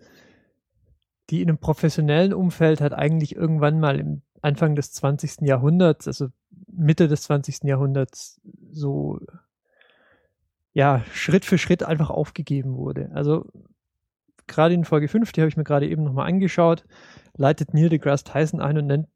die 1.31 1.43
in 1.43 1.49
einem 1.49 1.59
professionellen 1.59 2.33
Umfeld 2.33 2.81
halt 2.81 2.93
eigentlich 2.93 3.37
irgendwann 3.37 3.81
mal 3.81 3.99
im 3.99 4.23
Anfang 4.41 4.75
des 4.75 4.93
20. 4.93 5.43
Jahrhunderts, 5.43 6.07
also 6.07 6.29
Mitte 6.67 7.09
des 7.09 7.23
20. 7.23 7.65
Jahrhunderts, 7.65 8.41
so 8.71 9.19
ja, 10.73 11.05
Schritt 11.13 11.45
für 11.45 11.59
Schritt 11.59 11.83
einfach 11.83 12.11
aufgegeben 12.11 12.77
wurde. 12.77 13.11
Also 13.13 13.51
gerade 14.47 14.75
in 14.75 14.85
Folge 14.85 15.09
5, 15.09 15.33
die 15.33 15.41
habe 15.41 15.49
ich 15.49 15.57
mir 15.57 15.65
gerade 15.65 15.89
eben 15.89 16.05
nochmal 16.05 16.29
angeschaut, 16.29 16.85
leitet 17.37 17.75
Neil 17.75 17.89
deGrasse 17.89 18.25
Tyson 18.25 18.61
ein 18.61 18.79
und 18.79 18.87
nennt 18.87 19.09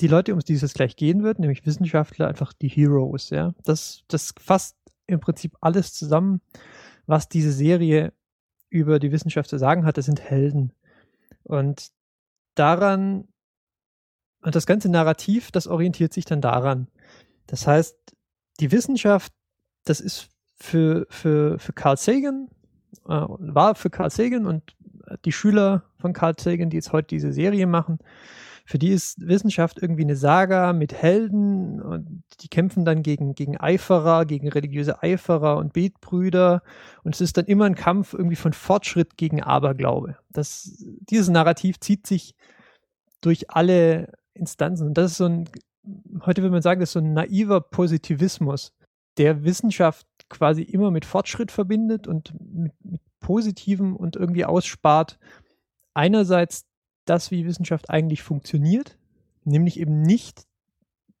die 0.00 0.08
Leute, 0.08 0.32
um 0.32 0.40
die 0.40 0.54
es 0.54 0.62
jetzt 0.62 0.74
gleich 0.74 0.96
gehen 0.96 1.22
wird, 1.22 1.38
nämlich 1.38 1.66
Wissenschaftler, 1.66 2.28
einfach 2.28 2.52
die 2.52 2.68
Heroes, 2.68 3.30
ja. 3.30 3.52
Das, 3.64 4.04
das 4.08 4.32
fasst 4.40 4.77
im 5.08 5.20
Prinzip 5.20 5.56
alles 5.60 5.92
zusammen, 5.92 6.40
was 7.06 7.28
diese 7.28 7.50
Serie 7.50 8.12
über 8.70 8.98
die 8.98 9.10
Wissenschaft 9.10 9.50
zu 9.50 9.58
sagen 9.58 9.84
hat. 9.84 9.96
Das 9.96 10.04
sind 10.04 10.20
Helden. 10.20 10.72
Und 11.42 11.90
daran, 12.54 13.26
und 14.42 14.54
das 14.54 14.66
ganze 14.66 14.88
Narrativ, 14.88 15.50
das 15.50 15.66
orientiert 15.66 16.12
sich 16.12 16.26
dann 16.26 16.40
daran. 16.40 16.86
Das 17.46 17.66
heißt, 17.66 17.96
die 18.60 18.70
Wissenschaft, 18.70 19.32
das 19.84 20.00
ist 20.00 20.28
für, 20.54 21.06
für, 21.08 21.58
für 21.58 21.72
Carl 21.72 21.96
Sagan, 21.96 22.48
äh, 23.06 23.24
war 23.28 23.74
für 23.74 23.90
Carl 23.90 24.10
Sagan 24.10 24.46
und 24.46 24.76
die 25.24 25.32
Schüler 25.32 25.84
von 25.98 26.12
Carl 26.12 26.34
Sagan, 26.38 26.70
die 26.70 26.76
jetzt 26.76 26.92
heute 26.92 27.08
diese 27.08 27.32
Serie 27.32 27.66
machen, 27.66 27.98
für 28.68 28.78
die 28.78 28.90
ist 28.90 29.26
Wissenschaft 29.26 29.80
irgendwie 29.80 30.02
eine 30.02 30.14
Saga 30.14 30.74
mit 30.74 30.92
Helden 30.92 31.80
und 31.80 32.22
die 32.42 32.48
kämpfen 32.48 32.84
dann 32.84 33.02
gegen, 33.02 33.34
gegen 33.34 33.56
Eiferer, 33.56 34.26
gegen 34.26 34.46
religiöse 34.46 35.02
Eiferer 35.02 35.56
und 35.56 35.72
Betbrüder 35.72 36.62
und 37.02 37.14
es 37.14 37.22
ist 37.22 37.38
dann 37.38 37.46
immer 37.46 37.64
ein 37.64 37.74
Kampf 37.74 38.12
irgendwie 38.12 38.36
von 38.36 38.52
Fortschritt 38.52 39.16
gegen 39.16 39.42
Aberglaube. 39.42 40.18
Das, 40.28 40.84
dieses 41.00 41.30
Narrativ 41.30 41.80
zieht 41.80 42.06
sich 42.06 42.34
durch 43.22 43.50
alle 43.50 44.12
Instanzen 44.34 44.88
und 44.88 44.98
das 44.98 45.12
ist 45.12 45.16
so 45.16 45.24
ein, 45.24 45.48
heute 46.26 46.42
würde 46.42 46.52
man 46.52 46.60
sagen, 46.60 46.80
das 46.80 46.90
ist 46.90 46.92
so 46.92 46.98
ein 46.98 47.14
naiver 47.14 47.62
Positivismus, 47.62 48.74
der 49.16 49.44
Wissenschaft 49.44 50.06
quasi 50.28 50.60
immer 50.60 50.90
mit 50.90 51.06
Fortschritt 51.06 51.50
verbindet 51.50 52.06
und 52.06 52.34
mit, 52.38 52.74
mit 52.84 53.00
Positivem 53.20 53.96
und 53.96 54.14
irgendwie 54.14 54.44
ausspart. 54.44 55.18
Einerseits 55.94 56.67
das, 57.08 57.30
wie 57.30 57.46
Wissenschaft 57.46 57.90
eigentlich 57.90 58.22
funktioniert, 58.22 58.98
nämlich 59.44 59.78
eben 59.78 60.02
nicht, 60.02 60.46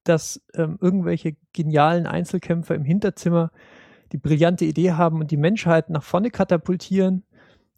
dass 0.04 0.42
ähm, 0.54 0.78
irgendwelche 0.80 1.36
genialen 1.52 2.06
Einzelkämpfer 2.06 2.74
im 2.74 2.84
Hinterzimmer 2.84 3.50
die 4.12 4.18
brillante 4.18 4.64
Idee 4.64 4.92
haben 4.92 5.20
und 5.20 5.30
die 5.30 5.36
Menschheit 5.36 5.90
nach 5.90 6.02
vorne 6.02 6.30
katapultieren. 6.30 7.24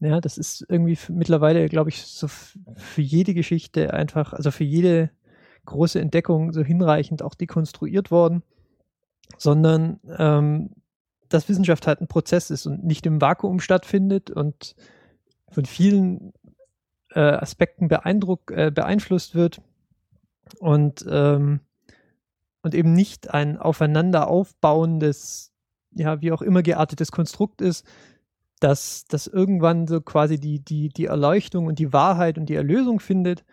Ja, 0.01 0.21
das 0.21 0.39
ist 0.39 0.65
irgendwie 0.69 0.99
mittlerweile, 1.09 1.69
glaube 1.69 1.91
ich, 1.91 2.03
so 2.03 2.29
für 2.29 3.03
jede 3.03 3.35
Geschichte 3.35 3.93
einfach, 3.93 4.33
also 4.33 4.51
für 4.51 4.65
jede 4.65 5.11
große 5.67 6.01
Entdeckung 6.01 6.53
so 6.53 6.63
hinreichend 6.63 7.23
auch 7.23 7.35
dekonstruiert 7.35 8.11
worden, 8.11 8.43
sondern 9.37 10.01
ähm, 10.17 10.71
dass 11.29 11.49
Wissenschaft 11.49 11.87
halt 11.87 12.01
ein 12.01 12.09
Prozess 12.09 12.51
ist 12.51 12.67
und 12.67 12.85
nicht 12.85 13.07
im 13.07 13.21
Vakuum 13.21 13.61
stattfindet 13.61 14.31
und 14.31 14.75
von 15.51 15.65
vielen 15.65 16.33
äh, 17.15 17.21
Aspekten 17.21 17.89
beeindruck, 17.89 18.51
äh, 18.51 18.71
beeinflusst 18.71 19.35
wird 19.35 19.61
und, 20.59 21.05
ähm, 21.09 21.61
und 22.63 22.75
eben 22.75 22.93
nicht 22.93 23.31
ein 23.31 23.57
aufeinander 23.57 24.29
aufbauendes, 24.29 25.53
ja, 25.93 26.21
wie 26.21 26.33
auch 26.33 26.43
immer 26.43 26.63
geartetes 26.63 27.11
Konstrukt 27.13 27.61
ist, 27.61 27.87
dass 28.61 29.07
das 29.09 29.27
irgendwann 29.27 29.87
so 29.87 30.01
quasi 30.01 30.39
die, 30.39 30.63
die, 30.63 30.91
die 30.91 31.07
Erleuchtung 31.07 31.67
und 31.67 31.79
die 31.79 31.93
Wahrheit 31.93 32.37
und 32.39 32.47
die 32.47 32.55
Erlösung 32.55 33.01
findet, 33.01 33.45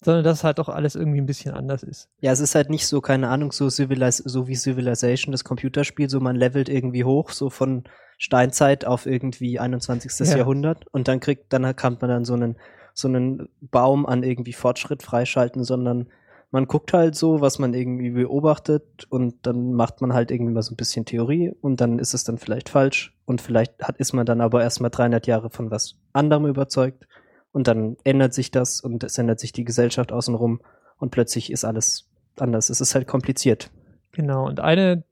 sondern 0.00 0.24
dass 0.24 0.44
halt 0.44 0.58
auch 0.60 0.68
alles 0.68 0.94
irgendwie 0.94 1.20
ein 1.20 1.26
bisschen 1.26 1.52
anders 1.52 1.82
ist. 1.82 2.08
Ja, 2.20 2.32
es 2.32 2.40
ist 2.40 2.54
halt 2.54 2.70
nicht 2.70 2.86
so, 2.86 3.00
keine 3.00 3.28
Ahnung, 3.28 3.52
so, 3.52 3.68
Civilis 3.68 4.18
so 4.18 4.48
wie 4.48 4.54
Civilization, 4.54 5.32
das 5.32 5.44
Computerspiel, 5.44 6.08
so 6.08 6.20
man 6.20 6.36
levelt 6.36 6.68
irgendwie 6.68 7.04
hoch, 7.04 7.30
so 7.30 7.50
von 7.50 7.84
Steinzeit 8.18 8.86
auf 8.86 9.06
irgendwie 9.06 9.58
21. 9.58 10.26
Ja. 10.26 10.38
Jahrhundert 10.38 10.86
und 10.92 11.08
dann 11.08 11.20
kriegt, 11.20 11.52
dann 11.52 11.76
kann 11.76 11.98
man 12.00 12.08
dann 12.08 12.24
so 12.24 12.34
einen 12.34 12.56
so 12.96 13.08
einen 13.08 13.48
Baum 13.60 14.06
an 14.06 14.22
irgendwie 14.22 14.54
Fortschritt 14.54 15.02
freischalten, 15.02 15.64
sondern 15.64 16.08
man 16.50 16.66
guckt 16.66 16.94
halt 16.94 17.14
so, 17.14 17.42
was 17.42 17.58
man 17.58 17.74
irgendwie 17.74 18.10
beobachtet 18.10 19.06
und 19.10 19.46
dann 19.46 19.74
macht 19.74 20.00
man 20.00 20.14
halt 20.14 20.30
irgendwie 20.30 20.52
mal 20.52 20.62
so 20.62 20.72
ein 20.72 20.76
bisschen 20.76 21.04
Theorie 21.04 21.52
und 21.60 21.80
dann 21.80 21.98
ist 21.98 22.14
es 22.14 22.24
dann 22.24 22.38
vielleicht 22.38 22.70
falsch 22.70 23.14
und 23.26 23.42
vielleicht 23.42 23.82
hat, 23.82 23.98
ist 23.98 24.14
man 24.14 24.24
dann 24.24 24.40
aber 24.40 24.62
erstmal 24.62 24.90
300 24.90 25.26
Jahre 25.26 25.50
von 25.50 25.70
was 25.70 25.96
anderem 26.14 26.46
überzeugt 26.46 27.06
und 27.52 27.68
dann 27.68 27.96
ändert 28.04 28.32
sich 28.32 28.50
das 28.50 28.80
und 28.80 29.04
es 29.04 29.18
ändert 29.18 29.40
sich 29.40 29.52
die 29.52 29.64
Gesellschaft 29.64 30.12
außenrum 30.12 30.60
und 30.96 31.10
plötzlich 31.10 31.52
ist 31.52 31.64
alles 31.64 32.08
anders. 32.38 32.70
Es 32.70 32.80
ist 32.80 32.94
halt 32.94 33.06
kompliziert. 33.06 33.70
Genau. 34.12 34.46
Und 34.46 34.60
eine 34.60 35.04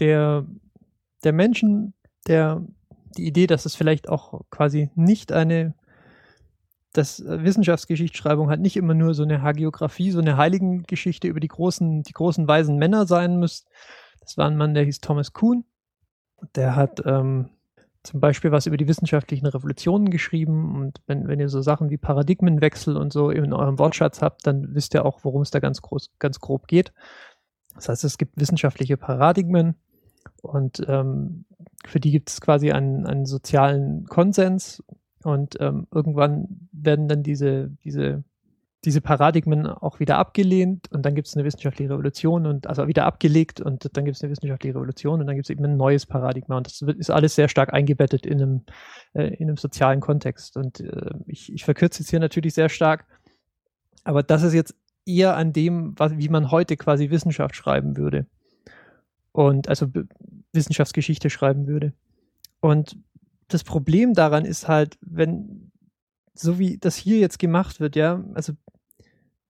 der, 0.00 0.46
der 1.22 1.32
Menschen, 1.32 1.94
der 2.26 2.64
die 3.16 3.26
Idee, 3.26 3.46
dass 3.46 3.66
es 3.66 3.76
vielleicht 3.76 4.08
auch 4.08 4.40
quasi 4.50 4.90
nicht 4.96 5.30
eine 5.30 5.74
dass 6.92 7.20
äh, 7.20 7.42
Wissenschaftsgeschichtsschreibung 7.42 8.48
halt 8.48 8.60
nicht 8.60 8.76
immer 8.76 8.94
nur 8.94 9.14
so 9.14 9.22
eine 9.22 9.42
Hagiografie, 9.42 10.10
so 10.10 10.20
eine 10.20 10.36
Heiligengeschichte 10.36 11.28
über 11.28 11.40
die 11.40 11.48
großen, 11.48 12.02
die 12.02 12.12
großen 12.12 12.46
weisen 12.48 12.76
Männer 12.76 13.06
sein 13.06 13.38
muss. 13.38 13.64
Das 14.20 14.36
war 14.36 14.46
ein 14.46 14.56
Mann, 14.56 14.74
der 14.74 14.84
hieß 14.84 15.00
Thomas 15.00 15.32
Kuhn. 15.32 15.64
Der 16.54 16.74
hat 16.74 17.02
ähm, 17.04 17.50
zum 18.02 18.20
Beispiel 18.20 18.50
was 18.50 18.66
über 18.66 18.76
die 18.76 18.88
wissenschaftlichen 18.88 19.46
Revolutionen 19.46 20.10
geschrieben. 20.10 20.74
Und 20.76 21.00
wenn, 21.06 21.28
wenn 21.28 21.40
ihr 21.40 21.48
so 21.48 21.62
Sachen 21.62 21.90
wie 21.90 21.98
Paradigmenwechsel 21.98 22.96
und 22.96 23.12
so 23.12 23.30
in 23.30 23.52
eurem 23.52 23.78
Wortschatz 23.78 24.22
habt, 24.22 24.46
dann 24.46 24.74
wisst 24.74 24.94
ihr 24.94 25.04
auch, 25.04 25.20
worum 25.22 25.42
es 25.42 25.50
da 25.50 25.60
ganz, 25.60 25.82
groß, 25.82 26.10
ganz 26.18 26.40
grob 26.40 26.66
geht. 26.66 26.92
Das 27.74 27.88
heißt, 27.88 28.04
es 28.04 28.18
gibt 28.18 28.40
wissenschaftliche 28.40 28.96
Paradigmen 28.96 29.76
und 30.42 30.84
ähm, 30.88 31.44
für 31.86 32.00
die 32.00 32.10
gibt 32.10 32.30
es 32.30 32.40
quasi 32.40 32.72
einen, 32.72 33.06
einen 33.06 33.26
sozialen 33.26 34.06
Konsens 34.06 34.82
und 35.22 35.56
ähm, 35.60 35.86
irgendwann 35.92 36.68
werden 36.72 37.08
dann 37.08 37.22
diese, 37.22 37.70
diese, 37.84 38.24
diese 38.84 39.00
Paradigmen 39.02 39.66
auch 39.66 40.00
wieder 40.00 40.16
abgelehnt 40.16 40.90
und 40.90 41.04
dann 41.04 41.14
gibt 41.14 41.28
es 41.28 41.36
eine 41.36 41.44
wissenschaftliche 41.44 41.90
Revolution 41.90 42.46
und 42.46 42.66
also 42.66 42.88
wieder 42.88 43.04
abgelegt 43.04 43.60
und 43.60 43.94
dann 43.94 44.04
gibt 44.06 44.16
es 44.16 44.22
eine 44.22 44.30
wissenschaftliche 44.30 44.74
Revolution 44.74 45.20
und 45.20 45.26
dann 45.26 45.36
gibt 45.36 45.46
es 45.46 45.50
eben 45.50 45.64
ein 45.64 45.76
neues 45.76 46.06
Paradigma 46.06 46.56
und 46.56 46.66
das 46.66 46.80
ist 46.96 47.10
alles 47.10 47.34
sehr 47.34 47.48
stark 47.48 47.74
eingebettet 47.74 48.24
in 48.24 48.40
einem, 48.40 48.62
äh, 49.12 49.34
in 49.34 49.48
einem 49.48 49.58
sozialen 49.58 50.00
Kontext. 50.00 50.56
Und 50.56 50.80
äh, 50.80 51.10
ich, 51.26 51.52
ich 51.52 51.64
verkürze 51.64 52.00
jetzt 52.00 52.10
hier 52.10 52.20
natürlich 52.20 52.54
sehr 52.54 52.70
stark, 52.70 53.04
aber 54.04 54.22
das 54.22 54.42
ist 54.42 54.54
jetzt 54.54 54.74
eher 55.04 55.36
an 55.36 55.52
dem, 55.52 55.92
was, 55.98 56.16
wie 56.16 56.28
man 56.30 56.50
heute 56.50 56.76
quasi 56.76 57.10
Wissenschaft 57.10 57.56
schreiben 57.56 57.96
würde. 57.98 58.26
Und 59.32 59.68
also 59.68 59.86
Wissenschaftsgeschichte 60.52 61.30
schreiben 61.30 61.66
würde. 61.66 61.92
Und 62.60 62.96
das 63.52 63.64
Problem 63.64 64.14
daran 64.14 64.44
ist 64.44 64.68
halt, 64.68 64.98
wenn, 65.00 65.70
so 66.34 66.58
wie 66.58 66.78
das 66.78 66.96
hier 66.96 67.18
jetzt 67.18 67.38
gemacht 67.38 67.80
wird, 67.80 67.96
ja, 67.96 68.24
also 68.34 68.54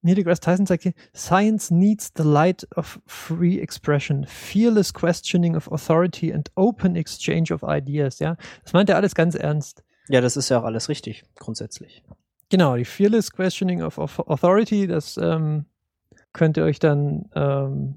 Neil 0.03 0.15
deGrasse 0.15 0.41
Tyson 0.41 0.67
sagt 0.67 0.83
hier, 0.83 0.95
Science 1.15 1.71
needs 1.71 2.13
the 2.17 2.23
light 2.23 2.67
of 2.77 3.01
free 3.07 3.59
expression, 3.59 4.25
fearless 4.27 4.95
questioning 4.95 5.55
of 5.55 5.71
authority 5.71 6.33
and 6.33 6.51
open 6.55 6.97
exchange 6.97 7.53
of 7.53 7.63
ideas, 7.63 8.19
ja. 8.19 8.37
Das 8.65 8.73
meint 8.73 8.89
er 8.89 8.97
alles 8.97 9.15
ganz 9.15 9.35
ernst. 9.35 9.85
Ja, 10.09 10.21
das 10.21 10.37
ist 10.37 10.49
ja 10.49 10.59
auch 10.61 10.65
alles 10.65 10.89
richtig, 10.89 11.25
grundsätzlich. 11.39 12.03
Genau, 12.49 12.77
die 12.77 12.85
fearless 12.85 13.31
questioning 13.31 13.83
of, 13.83 13.99
authority, 13.99 14.87
das 14.87 15.19
ähm, 15.19 15.67
könnt 16.33 16.57
ihr 16.57 16.65
euch 16.65 16.79
dann, 16.79 17.29
ähm, 17.35 17.97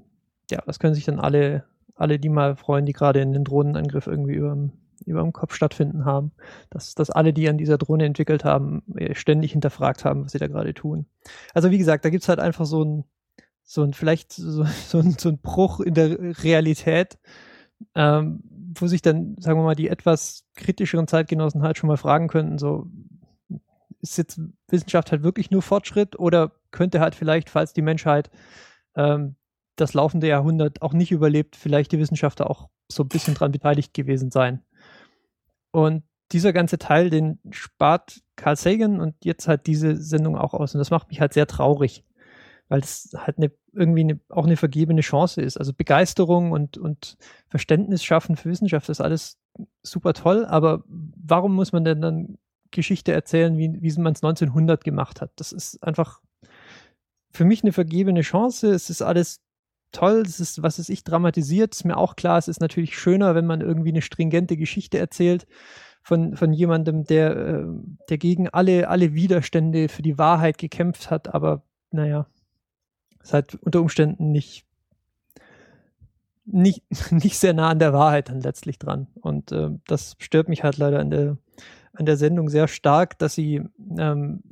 ja, 0.50 0.62
das 0.66 0.78
können 0.78 0.94
sich 0.94 1.04
dann 1.04 1.18
alle, 1.18 1.64
alle 1.94 2.18
die 2.18 2.28
mal 2.28 2.54
freuen, 2.54 2.84
die 2.84 2.92
gerade 2.92 3.20
in 3.20 3.32
den 3.32 3.44
Drohnenangriff 3.44 4.06
irgendwie 4.06 4.34
über 4.34 4.56
über 5.04 5.22
dem 5.22 5.32
Kopf 5.32 5.54
stattfinden 5.54 6.04
haben, 6.04 6.32
dass, 6.70 6.94
dass 6.94 7.10
alle, 7.10 7.32
die 7.32 7.48
an 7.48 7.58
dieser 7.58 7.78
Drohne 7.78 8.04
entwickelt 8.04 8.44
haben, 8.44 8.82
äh, 8.96 9.14
ständig 9.14 9.52
hinterfragt 9.52 10.04
haben, 10.04 10.24
was 10.24 10.32
sie 10.32 10.38
da 10.38 10.46
gerade 10.46 10.74
tun. 10.74 11.06
Also 11.52 11.70
wie 11.70 11.78
gesagt, 11.78 12.04
da 12.04 12.10
gibt 12.10 12.22
es 12.22 12.28
halt 12.28 12.40
einfach 12.40 12.66
so 12.66 12.84
ein, 12.84 13.04
so 13.62 13.82
ein 13.82 13.94
vielleicht 13.94 14.32
so, 14.32 14.64
so, 14.64 14.98
ein, 14.98 15.16
so 15.18 15.28
ein 15.28 15.38
Bruch 15.38 15.80
in 15.80 15.94
der 15.94 16.42
Realität, 16.42 17.18
ähm, 17.94 18.42
wo 18.78 18.86
sich 18.86 19.02
dann, 19.02 19.36
sagen 19.38 19.58
wir 19.58 19.64
mal, 19.64 19.74
die 19.74 19.88
etwas 19.88 20.44
kritischeren 20.54 21.06
Zeitgenossen 21.06 21.62
halt 21.62 21.78
schon 21.78 21.88
mal 21.88 21.96
fragen 21.96 22.28
könnten, 22.28 22.58
so, 22.58 22.86
ist 24.00 24.18
jetzt 24.18 24.40
Wissenschaft 24.68 25.12
halt 25.12 25.22
wirklich 25.22 25.50
nur 25.50 25.62
Fortschritt 25.62 26.18
oder 26.18 26.52
könnte 26.70 27.00
halt 27.00 27.14
vielleicht, 27.14 27.50
falls 27.50 27.72
die 27.72 27.82
Menschheit 27.82 28.30
ähm, 28.96 29.36
das 29.76 29.94
laufende 29.94 30.28
Jahrhundert 30.28 30.82
auch 30.82 30.92
nicht 30.92 31.10
überlebt, 31.10 31.56
vielleicht 31.56 31.92
die 31.92 31.98
Wissenschaftler 31.98 32.50
auch 32.50 32.68
so 32.88 33.02
ein 33.02 33.08
bisschen 33.08 33.34
dran 33.34 33.52
beteiligt 33.52 33.94
gewesen 33.94 34.30
sein. 34.30 34.62
Und 35.74 36.04
dieser 36.30 36.52
ganze 36.52 36.78
Teil, 36.78 37.10
den 37.10 37.40
spart 37.50 38.20
Carl 38.36 38.54
Sagan 38.54 39.00
und 39.00 39.16
jetzt 39.24 39.48
halt 39.48 39.66
diese 39.66 39.96
Sendung 39.96 40.38
auch 40.38 40.54
aus. 40.54 40.72
Und 40.72 40.78
das 40.78 40.92
macht 40.92 41.08
mich 41.08 41.20
halt 41.20 41.32
sehr 41.32 41.48
traurig, 41.48 42.04
weil 42.68 42.78
es 42.78 43.10
halt 43.16 43.38
eine, 43.38 43.50
irgendwie 43.72 44.02
eine, 44.02 44.20
auch 44.28 44.44
eine 44.44 44.56
vergebene 44.56 45.00
Chance 45.00 45.42
ist. 45.42 45.56
Also 45.56 45.72
Begeisterung 45.72 46.52
und, 46.52 46.78
und 46.78 47.16
Verständnis 47.48 48.04
schaffen 48.04 48.36
für 48.36 48.50
Wissenschaft 48.50 48.88
ist 48.88 49.00
alles 49.00 49.40
super 49.82 50.12
toll, 50.12 50.46
aber 50.46 50.84
warum 50.86 51.56
muss 51.56 51.72
man 51.72 51.82
denn 51.82 52.00
dann 52.00 52.38
Geschichte 52.70 53.10
erzählen, 53.10 53.58
wie, 53.58 53.82
wie 53.82 54.00
man 54.00 54.12
es 54.12 54.22
1900 54.22 54.84
gemacht 54.84 55.20
hat? 55.20 55.32
Das 55.34 55.50
ist 55.50 55.82
einfach 55.82 56.20
für 57.32 57.44
mich 57.44 57.64
eine 57.64 57.72
vergebene 57.72 58.20
Chance. 58.20 58.70
Es 58.70 58.90
ist 58.90 59.02
alles 59.02 59.40
toll, 59.94 60.22
es 60.26 60.40
ist, 60.40 60.62
was 60.62 60.78
ist 60.78 60.90
ich, 60.90 61.04
dramatisiert, 61.04 61.74
ist 61.74 61.84
mir 61.84 61.96
auch 61.96 62.16
klar, 62.16 62.38
es 62.38 62.48
ist 62.48 62.60
natürlich 62.60 62.98
schöner, 62.98 63.34
wenn 63.34 63.46
man 63.46 63.60
irgendwie 63.60 63.90
eine 63.90 64.02
stringente 64.02 64.56
Geschichte 64.56 64.98
erzählt 64.98 65.46
von, 66.02 66.36
von 66.36 66.52
jemandem, 66.52 67.04
der, 67.04 67.36
äh, 67.36 67.64
der 68.10 68.18
gegen 68.18 68.48
alle, 68.48 68.88
alle 68.88 69.14
Widerstände 69.14 69.88
für 69.88 70.02
die 70.02 70.18
Wahrheit 70.18 70.58
gekämpft 70.58 71.10
hat, 71.10 71.34
aber 71.34 71.62
naja, 71.90 72.26
ist 73.22 73.32
halt 73.32 73.54
unter 73.54 73.80
Umständen 73.80 74.30
nicht, 74.30 74.66
nicht, 76.44 76.84
nicht 77.10 77.38
sehr 77.38 77.54
nah 77.54 77.70
an 77.70 77.78
der 77.78 77.94
Wahrheit 77.94 78.28
dann 78.28 78.40
letztlich 78.40 78.78
dran. 78.78 79.06
Und 79.20 79.50
äh, 79.52 79.70
das 79.86 80.16
stört 80.18 80.48
mich 80.48 80.62
halt 80.62 80.76
leider 80.76 81.00
an 81.00 81.10
der, 81.10 81.38
an 81.94 82.04
der 82.04 82.18
Sendung 82.18 82.50
sehr 82.50 82.68
stark, 82.68 83.18
dass 83.18 83.34
sie 83.34 83.62
ähm, 83.98 84.42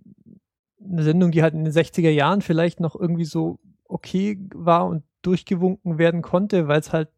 eine 0.82 1.02
Sendung, 1.02 1.30
die 1.32 1.42
halt 1.42 1.54
in 1.54 1.64
den 1.64 1.72
60er 1.72 2.10
Jahren 2.10 2.40
vielleicht 2.40 2.80
noch 2.80 2.96
irgendwie 2.98 3.24
so 3.24 3.58
okay 3.86 4.38
war 4.54 4.86
und 4.86 5.04
durchgewunken 5.22 5.98
werden 5.98 6.22
konnte, 6.22 6.68
weil 6.68 6.80
es 6.80 6.92
halt 6.92 7.08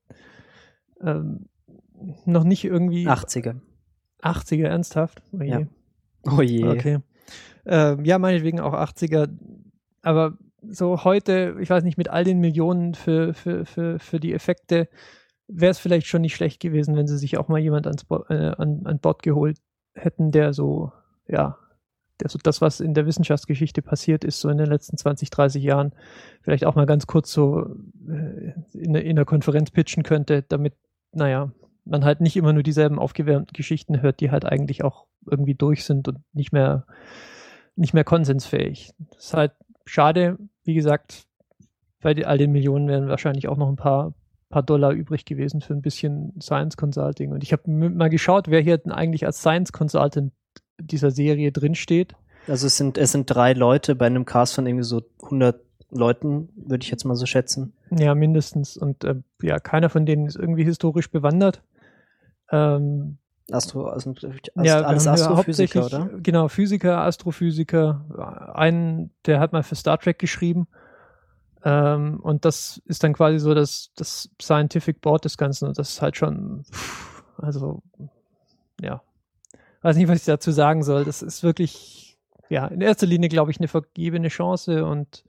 ähm, 1.00 1.46
noch 2.24 2.44
nicht 2.44 2.64
irgendwie 2.64 3.08
80er. 3.08 3.56
80er, 4.22 4.66
ernsthaft? 4.66 5.22
Oh 5.32 5.42
je. 5.42 5.50
Ja. 5.50 5.60
Oh 6.24 6.42
je. 6.42 6.66
Okay. 6.66 6.98
Ähm, 7.66 8.04
ja, 8.04 8.18
meinetwegen 8.18 8.60
auch 8.60 8.74
80er. 8.74 9.28
Aber 10.02 10.36
so 10.62 11.04
heute, 11.04 11.56
ich 11.60 11.70
weiß 11.70 11.84
nicht, 11.84 11.98
mit 11.98 12.08
all 12.08 12.24
den 12.24 12.40
Millionen 12.40 12.94
für, 12.94 13.34
für, 13.34 13.64
für, 13.64 13.98
für 13.98 14.20
die 14.20 14.32
Effekte, 14.32 14.88
wäre 15.46 15.70
es 15.70 15.78
vielleicht 15.78 16.06
schon 16.06 16.22
nicht 16.22 16.34
schlecht 16.34 16.60
gewesen, 16.60 16.96
wenn 16.96 17.06
sie 17.06 17.18
sich 17.18 17.36
auch 17.36 17.48
mal 17.48 17.60
jemand 17.60 17.86
ans 17.86 18.04
Bo 18.04 18.24
äh, 18.28 18.52
an, 18.56 18.82
an 18.84 18.98
Bord 18.98 19.22
geholt 19.22 19.58
hätten, 19.94 20.30
der 20.30 20.52
so, 20.52 20.92
ja, 21.28 21.58
der 22.20 22.30
so 22.30 22.38
das, 22.42 22.60
was 22.60 22.80
in 22.80 22.94
der 22.94 23.06
Wissenschaftsgeschichte 23.06 23.82
passiert 23.82 24.24
ist, 24.24 24.40
so 24.40 24.48
in 24.48 24.58
den 24.58 24.68
letzten 24.68 24.96
20, 24.96 25.30
30 25.30 25.62
Jahren, 25.62 25.92
vielleicht 26.42 26.64
auch 26.64 26.74
mal 26.74 26.86
ganz 26.86 27.06
kurz 27.06 27.32
so 27.32 27.66
äh, 28.08 28.52
in, 28.72 28.94
in 28.94 29.16
der 29.16 29.24
Konferenz 29.24 29.70
pitchen 29.70 30.02
könnte, 30.02 30.42
damit, 30.42 30.74
naja, 31.12 31.50
man 31.84 32.04
halt 32.04 32.20
nicht 32.20 32.36
immer 32.36 32.52
nur 32.52 32.62
dieselben 32.62 32.98
aufgewärmten 32.98 33.52
Geschichten 33.52 34.00
hört, 34.00 34.20
die 34.20 34.30
halt 34.30 34.44
eigentlich 34.44 34.84
auch 34.84 35.06
irgendwie 35.28 35.54
durch 35.54 35.84
sind 35.84 36.08
und 36.08 36.18
nicht 36.32 36.52
mehr, 36.52 36.86
nicht 37.76 37.94
mehr 37.94 38.04
konsensfähig. 38.04 38.92
Das 39.10 39.26
ist 39.26 39.34
halt 39.34 39.52
schade, 39.84 40.38
wie 40.64 40.74
gesagt, 40.74 41.26
bei 42.00 42.14
all 42.24 42.38
den 42.38 42.52
Millionen 42.52 42.88
wären 42.88 43.08
wahrscheinlich 43.08 43.48
auch 43.48 43.56
noch 43.56 43.68
ein 43.68 43.76
paar, 43.76 44.14
paar 44.50 44.62
Dollar 44.62 44.92
übrig 44.92 45.24
gewesen 45.24 45.60
für 45.60 45.74
ein 45.74 45.82
bisschen 45.82 46.32
Science 46.40 46.76
Consulting. 46.76 47.32
Und 47.32 47.42
ich 47.42 47.52
habe 47.52 47.68
mal 47.70 48.10
geschaut, 48.10 48.48
wer 48.48 48.60
hier 48.60 48.78
denn 48.78 48.92
eigentlich 48.92 49.26
als 49.26 49.40
Science 49.40 49.72
Consultant 49.72 50.32
dieser 50.78 51.10
Serie 51.10 51.52
drinsteht. 51.52 52.14
Also 52.46 52.66
es 52.66 52.76
sind, 52.76 52.98
es 52.98 53.12
sind 53.12 53.26
drei 53.26 53.52
Leute 53.52 53.94
bei 53.94 54.06
einem 54.06 54.24
Cast 54.24 54.54
von 54.54 54.66
irgendwie 54.66 54.84
so 54.84 55.02
100 55.22 55.60
Leuten, 55.90 56.48
würde 56.56 56.82
ich 56.82 56.90
jetzt 56.90 57.04
mal 57.04 57.14
so 57.14 57.26
schätzen. 57.26 57.72
Ja, 57.90 58.14
mindestens. 58.14 58.76
Und 58.76 59.04
äh, 59.04 59.16
ja, 59.42 59.58
keiner 59.60 59.88
von 59.88 60.06
denen 60.06 60.26
ist 60.26 60.36
irgendwie 60.36 60.64
historisch 60.64 61.10
bewandert. 61.10 61.62
Ähm, 62.50 63.18
Astro, 63.50 63.86
also, 63.86 64.10
Ast 64.10 64.50
ja, 64.62 64.80
alles 64.80 65.06
Astrophysiker, 65.06 65.86
oder? 65.86 66.10
Genau, 66.22 66.48
Physiker, 66.48 66.98
Astrophysiker. 66.98 68.52
Einen, 68.54 69.10
der 69.26 69.38
hat 69.38 69.52
mal 69.52 69.62
für 69.62 69.74
Star 69.74 69.98
Trek 69.98 70.18
geschrieben. 70.18 70.66
Ähm, 71.62 72.20
und 72.20 72.44
das 72.44 72.82
ist 72.86 73.04
dann 73.04 73.12
quasi 73.12 73.38
so 73.38 73.54
das, 73.54 73.90
das 73.96 74.30
Scientific 74.40 75.00
Board 75.00 75.24
des 75.24 75.36
Ganzen. 75.36 75.68
Und 75.68 75.78
das 75.78 75.90
ist 75.90 76.02
halt 76.02 76.16
schon, 76.16 76.64
also, 77.36 77.82
ja. 78.80 79.02
Weiß 79.84 79.96
nicht, 79.96 80.08
was 80.08 80.20
ich 80.20 80.24
dazu 80.24 80.50
sagen 80.50 80.82
soll. 80.82 81.04
Das 81.04 81.20
ist 81.20 81.42
wirklich, 81.42 82.18
ja, 82.48 82.66
in 82.68 82.80
erster 82.80 83.06
Linie, 83.06 83.28
glaube 83.28 83.50
ich, 83.50 83.58
eine 83.58 83.68
vergebene 83.68 84.28
Chance 84.28 84.86
und 84.86 85.24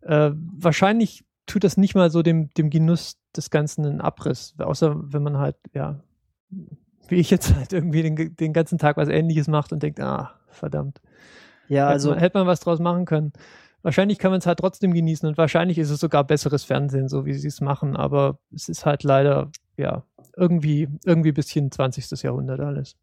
äh, 0.00 0.30
wahrscheinlich 0.32 1.26
tut 1.44 1.64
das 1.64 1.76
nicht 1.76 1.94
mal 1.94 2.10
so 2.10 2.22
dem, 2.22 2.48
dem 2.54 2.70
Genuss 2.70 3.18
des 3.36 3.50
Ganzen 3.50 3.84
einen 3.84 4.00
Abriss, 4.00 4.54
außer 4.58 4.96
wenn 5.12 5.22
man 5.22 5.36
halt, 5.36 5.56
ja, 5.74 6.00
wie 7.08 7.16
ich 7.16 7.28
jetzt 7.28 7.54
halt 7.54 7.74
irgendwie 7.74 8.02
den, 8.02 8.36
den 8.36 8.54
ganzen 8.54 8.78
Tag 8.78 8.96
was 8.96 9.10
ähnliches 9.10 9.48
macht 9.48 9.70
und 9.70 9.82
denkt, 9.82 10.00
ah, 10.00 10.32
verdammt. 10.48 11.02
Ja, 11.68 11.88
also. 11.88 12.08
Hätte 12.08 12.14
man, 12.14 12.20
hätte 12.22 12.38
man 12.38 12.46
was 12.46 12.60
draus 12.60 12.78
machen 12.78 13.04
können. 13.04 13.34
Wahrscheinlich 13.82 14.18
kann 14.18 14.30
man 14.30 14.38
es 14.38 14.46
halt 14.46 14.60
trotzdem 14.60 14.94
genießen 14.94 15.28
und 15.28 15.36
wahrscheinlich 15.36 15.76
ist 15.76 15.90
es 15.90 16.00
sogar 16.00 16.24
besseres 16.24 16.64
Fernsehen, 16.64 17.10
so 17.10 17.26
wie 17.26 17.34
sie 17.34 17.48
es 17.48 17.60
machen, 17.60 17.96
aber 17.96 18.38
es 18.54 18.70
ist 18.70 18.86
halt 18.86 19.02
leider, 19.02 19.50
ja, 19.76 20.04
irgendwie, 20.38 20.88
irgendwie 21.04 21.32
bisschen 21.32 21.70
20. 21.70 22.22
Jahrhundert 22.22 22.60
alles. 22.60 22.96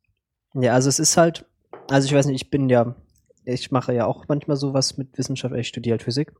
Ja, 0.55 0.73
also 0.73 0.87
es 0.87 0.99
ist 0.99 1.17
halt, 1.17 1.45
also 1.89 2.07
ich 2.07 2.13
weiß 2.13 2.27
nicht, 2.27 2.41
ich 2.41 2.49
bin 2.49 2.69
ja, 2.69 2.95
ich 3.43 3.71
mache 3.71 3.93
ja 3.93 4.05
auch 4.05 4.25
manchmal 4.27 4.55
sowas 4.57 4.97
mit 4.97 5.17
Wissenschaft, 5.17 5.53
ich 5.55 5.67
studiere 5.67 5.95
halt 5.95 6.03
Physik. 6.03 6.33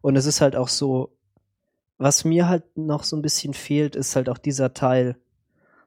Und 0.00 0.16
es 0.16 0.26
ist 0.26 0.40
halt 0.40 0.56
auch 0.56 0.68
so, 0.68 1.16
was 1.96 2.24
mir 2.24 2.48
halt 2.48 2.64
noch 2.76 3.04
so 3.04 3.16
ein 3.16 3.22
bisschen 3.22 3.54
fehlt, 3.54 3.94
ist 3.96 4.16
halt 4.16 4.28
auch 4.28 4.38
dieser 4.38 4.74
Teil, 4.74 5.16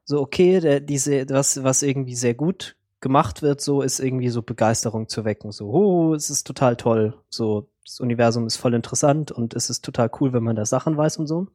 so 0.06 0.22
okay, 0.22 0.62
der, 0.62 0.80
diese, 0.80 1.30
was, 1.30 1.62
was 1.64 1.84
irgendwie 1.84 2.16
sehr 2.16 2.34
gut 2.34 2.78
gemacht 3.02 3.42
wird, 3.42 3.60
so 3.60 3.82
ist 3.82 4.00
irgendwie 4.00 4.30
so 4.30 4.42
Begeisterung 4.42 5.10
zu 5.10 5.26
wecken. 5.26 5.52
So, 5.52 5.70
oh, 5.70 6.14
es 6.14 6.30
ist 6.30 6.48
total 6.48 6.78
toll. 6.78 7.16
So, 7.30 7.68
das 7.86 8.00
Universum 8.00 8.48
ist 8.48 8.56
voll 8.56 8.74
interessant 8.74 9.32
und 9.32 9.54
es 9.54 9.70
ist 9.70 9.84
total 9.84 10.10
cool, 10.20 10.32
wenn 10.32 10.44
man 10.44 10.56
da 10.56 10.66
Sachen 10.66 10.96
weiß 10.98 11.18
und 11.18 11.28
so. 11.28 11.48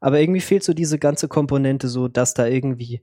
Aber 0.00 0.18
irgendwie 0.18 0.40
fehlt 0.40 0.64
so 0.64 0.72
diese 0.72 0.98
ganze 0.98 1.28
Komponente, 1.28 1.88
so 1.88 2.08
dass 2.08 2.34
da 2.34 2.46
irgendwie 2.46 3.02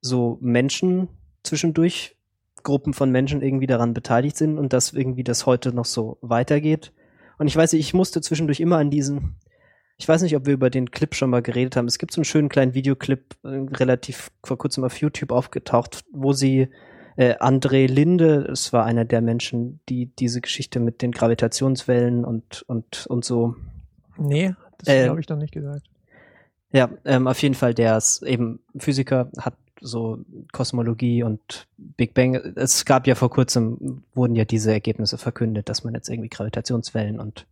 so 0.00 0.38
Menschen 0.40 1.08
zwischendurch, 1.44 2.16
Gruppen 2.64 2.94
von 2.94 3.10
Menschen 3.10 3.42
irgendwie 3.42 3.66
daran 3.66 3.94
beteiligt 3.94 4.36
sind 4.36 4.58
und 4.58 4.72
dass 4.72 4.92
irgendwie 4.92 5.22
das 5.22 5.46
heute 5.46 5.72
noch 5.74 5.84
so 5.84 6.18
weitergeht. 6.22 6.92
Und 7.38 7.46
ich 7.46 7.56
weiß 7.56 7.72
nicht, 7.72 7.80
ich 7.80 7.94
musste 7.94 8.20
zwischendurch 8.22 8.60
immer 8.60 8.78
an 8.78 8.90
diesen, 8.90 9.36
ich 9.98 10.08
weiß 10.08 10.22
nicht, 10.22 10.34
ob 10.34 10.46
wir 10.46 10.54
über 10.54 10.70
den 10.70 10.90
Clip 10.90 11.14
schon 11.14 11.30
mal 11.30 11.42
geredet 11.42 11.76
haben. 11.76 11.86
Es 11.86 11.98
gibt 11.98 12.12
so 12.12 12.20
einen 12.20 12.24
schönen 12.24 12.48
kleinen 12.48 12.74
Videoclip, 12.74 13.36
äh, 13.44 13.48
relativ 13.48 14.30
vor 14.42 14.56
kurzem 14.56 14.82
auf 14.82 14.96
YouTube 14.96 15.30
aufgetaucht, 15.30 16.04
wo 16.12 16.32
sie 16.32 16.68
äh, 17.16 17.34
André 17.36 17.86
Linde, 17.86 18.48
es 18.50 18.72
war 18.72 18.84
einer 18.84 19.04
der 19.04 19.20
Menschen, 19.20 19.80
die 19.88 20.06
diese 20.06 20.40
Geschichte 20.40 20.80
mit 20.80 21.02
den 21.02 21.12
Gravitationswellen 21.12 22.24
und 22.24 22.62
und 22.62 23.06
und 23.06 23.24
so. 23.24 23.54
Nee, 24.16 24.54
das 24.78 24.88
äh, 24.88 25.08
habe 25.08 25.20
ich 25.20 25.28
noch 25.28 25.36
nicht 25.36 25.52
gesagt. 25.52 25.82
Ja, 26.72 26.90
ähm, 27.04 27.28
auf 27.28 27.40
jeden 27.40 27.54
Fall, 27.54 27.72
der 27.72 27.96
ist 27.96 28.22
eben 28.22 28.60
Physiker, 28.76 29.30
hat 29.38 29.54
so 29.84 30.18
Kosmologie 30.52 31.22
und 31.22 31.68
Big 31.76 32.14
Bang. 32.14 32.34
Es 32.56 32.84
gab 32.84 33.06
ja 33.06 33.14
vor 33.14 33.30
kurzem, 33.30 34.02
wurden 34.14 34.34
ja 34.34 34.44
diese 34.44 34.72
Ergebnisse 34.72 35.18
verkündet, 35.18 35.68
dass 35.68 35.84
man 35.84 35.94
jetzt 35.94 36.08
irgendwie 36.08 36.30
Gravitationswellen 36.30 37.20
und 37.20 37.46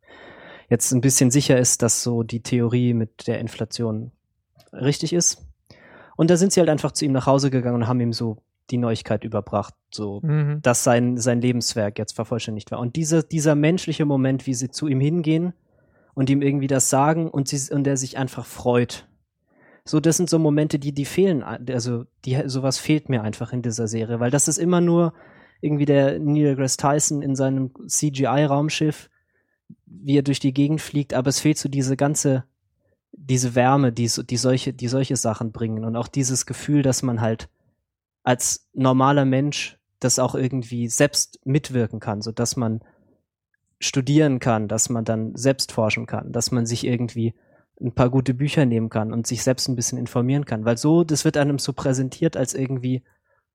jetzt 0.70 0.92
ein 0.92 1.02
bisschen 1.02 1.30
sicher 1.30 1.58
ist, 1.58 1.82
dass 1.82 2.02
so 2.02 2.22
die 2.22 2.40
Theorie 2.40 2.94
mit 2.94 3.26
der 3.26 3.38
Inflation 3.38 4.12
richtig 4.72 5.12
ist. 5.12 5.46
Und 6.16 6.30
da 6.30 6.36
sind 6.36 6.52
sie 6.52 6.60
halt 6.60 6.70
einfach 6.70 6.92
zu 6.92 7.04
ihm 7.04 7.12
nach 7.12 7.26
Hause 7.26 7.50
gegangen 7.50 7.82
und 7.82 7.88
haben 7.88 8.00
ihm 8.00 8.14
so 8.14 8.38
die 8.70 8.78
Neuigkeit 8.78 9.24
überbracht, 9.24 9.74
so, 9.90 10.20
mhm. 10.22 10.60
dass 10.62 10.84
sein, 10.84 11.18
sein 11.18 11.40
Lebenswerk 11.40 11.98
jetzt 11.98 12.14
vervollständigt 12.14 12.70
war. 12.70 12.78
Und 12.78 12.96
diese, 12.96 13.22
dieser 13.22 13.54
menschliche 13.54 14.06
Moment, 14.06 14.46
wie 14.46 14.54
sie 14.54 14.70
zu 14.70 14.88
ihm 14.88 15.00
hingehen 15.00 15.52
und 16.14 16.30
ihm 16.30 16.40
irgendwie 16.40 16.66
das 16.66 16.88
sagen 16.88 17.28
und, 17.28 17.48
sie, 17.48 17.72
und 17.74 17.86
er 17.86 17.98
sich 17.98 18.16
einfach 18.16 18.46
freut. 18.46 19.06
So, 19.84 19.98
das 20.00 20.16
sind 20.16 20.30
so 20.30 20.38
Momente, 20.38 20.78
die, 20.78 20.92
die 20.92 21.04
fehlen, 21.04 21.42
also, 21.42 22.04
die, 22.24 22.40
sowas 22.46 22.78
fehlt 22.78 23.08
mir 23.08 23.22
einfach 23.22 23.52
in 23.52 23.62
dieser 23.62 23.88
Serie, 23.88 24.20
weil 24.20 24.30
das 24.30 24.48
ist 24.48 24.58
immer 24.58 24.80
nur 24.80 25.12
irgendwie 25.60 25.86
der 25.86 26.18
Neil 26.18 26.54
deGrasse 26.54 26.76
Tyson 26.76 27.22
in 27.22 27.34
seinem 27.34 27.72
CGI-Raumschiff 27.86 29.08
wie 29.86 30.18
er 30.18 30.22
durch 30.22 30.40
die 30.40 30.52
Gegend 30.52 30.80
fliegt, 30.80 31.14
aber 31.14 31.28
es 31.28 31.40
fehlt 31.40 31.58
so 31.58 31.68
diese 31.68 31.96
ganze, 31.96 32.44
diese 33.12 33.54
Wärme, 33.54 33.92
die, 33.92 34.10
die 34.28 34.36
solche, 34.36 34.72
die 34.72 34.88
solche 34.88 35.16
Sachen 35.16 35.52
bringen 35.52 35.84
und 35.84 35.96
auch 35.96 36.08
dieses 36.08 36.46
Gefühl, 36.46 36.82
dass 36.82 37.02
man 37.02 37.20
halt 37.20 37.48
als 38.22 38.68
normaler 38.72 39.24
Mensch 39.24 39.78
das 40.00 40.18
auch 40.18 40.34
irgendwie 40.34 40.88
selbst 40.88 41.40
mitwirken 41.44 42.00
kann, 42.00 42.22
so 42.22 42.32
dass 42.32 42.56
man 42.56 42.80
studieren 43.78 44.38
kann, 44.38 44.68
dass 44.68 44.88
man 44.88 45.04
dann 45.04 45.36
selbst 45.36 45.72
forschen 45.72 46.06
kann, 46.06 46.32
dass 46.32 46.50
man 46.50 46.66
sich 46.66 46.86
irgendwie 46.86 47.34
ein 47.80 47.92
paar 47.92 48.10
gute 48.10 48.34
Bücher 48.34 48.66
nehmen 48.66 48.90
kann 48.90 49.12
und 49.12 49.26
sich 49.26 49.42
selbst 49.42 49.68
ein 49.68 49.76
bisschen 49.76 49.98
informieren 49.98 50.44
kann, 50.44 50.64
weil 50.64 50.78
so, 50.78 51.04
das 51.04 51.24
wird 51.24 51.36
einem 51.36 51.58
so 51.58 51.72
präsentiert 51.72 52.36
als 52.36 52.54
irgendwie 52.54 53.02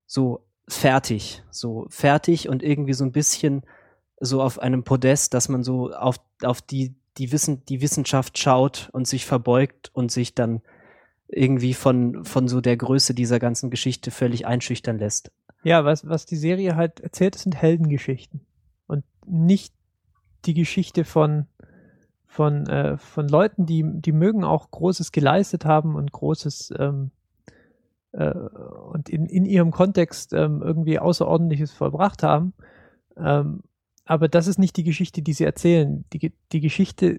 so 0.06 0.44
fertig, 0.68 1.42
so 1.50 1.86
fertig 1.88 2.48
und 2.48 2.62
irgendwie 2.62 2.92
so 2.92 3.04
ein 3.04 3.12
bisschen 3.12 3.62
so 4.20 4.42
auf 4.42 4.58
einem 4.58 4.84
Podest, 4.84 5.34
dass 5.34 5.48
man 5.48 5.62
so 5.62 5.92
auf, 5.92 6.16
auf 6.42 6.60
die, 6.60 6.94
die, 7.16 7.32
Wissen, 7.32 7.64
die 7.66 7.80
Wissenschaft 7.80 8.38
schaut 8.38 8.90
und 8.92 9.06
sich 9.06 9.24
verbeugt 9.24 9.90
und 9.94 10.10
sich 10.10 10.34
dann 10.34 10.62
irgendwie 11.28 11.74
von, 11.74 12.24
von 12.24 12.48
so 12.48 12.60
der 12.60 12.76
Größe 12.76 13.14
dieser 13.14 13.38
ganzen 13.38 13.70
Geschichte 13.70 14.10
völlig 14.10 14.46
einschüchtern 14.46 14.98
lässt. 14.98 15.30
Ja, 15.62 15.84
was, 15.84 16.08
was 16.08 16.26
die 16.26 16.36
Serie 16.36 16.76
halt 16.76 17.00
erzählt, 17.00 17.34
sind 17.34 17.56
Heldengeschichten. 17.56 18.40
Und 18.86 19.04
nicht 19.26 19.74
die 20.46 20.54
Geschichte 20.54 21.04
von, 21.04 21.46
von, 22.28 22.66
äh, 22.66 22.98
von 22.98 23.26
Leuten, 23.26 23.66
die, 23.66 23.82
die 23.84 24.12
mögen 24.12 24.44
auch 24.44 24.70
Großes 24.70 25.12
geleistet 25.12 25.64
haben 25.64 25.96
und 25.96 26.12
Großes 26.12 26.72
ähm, 26.78 27.10
äh, 28.12 28.30
und 28.30 29.08
in, 29.08 29.26
in 29.26 29.46
ihrem 29.46 29.70
Kontext 29.70 30.34
ähm, 30.34 30.62
irgendwie 30.62 30.98
Außerordentliches 30.98 31.72
vollbracht 31.72 32.22
haben. 32.22 32.52
Ähm, 33.16 33.62
aber 34.04 34.28
das 34.28 34.46
ist 34.46 34.58
nicht 34.58 34.76
die 34.76 34.84
Geschichte, 34.84 35.22
die 35.22 35.32
sie 35.32 35.44
erzählen. 35.44 36.04
Die, 36.12 36.32
die 36.52 36.60
Geschichte 36.60 37.18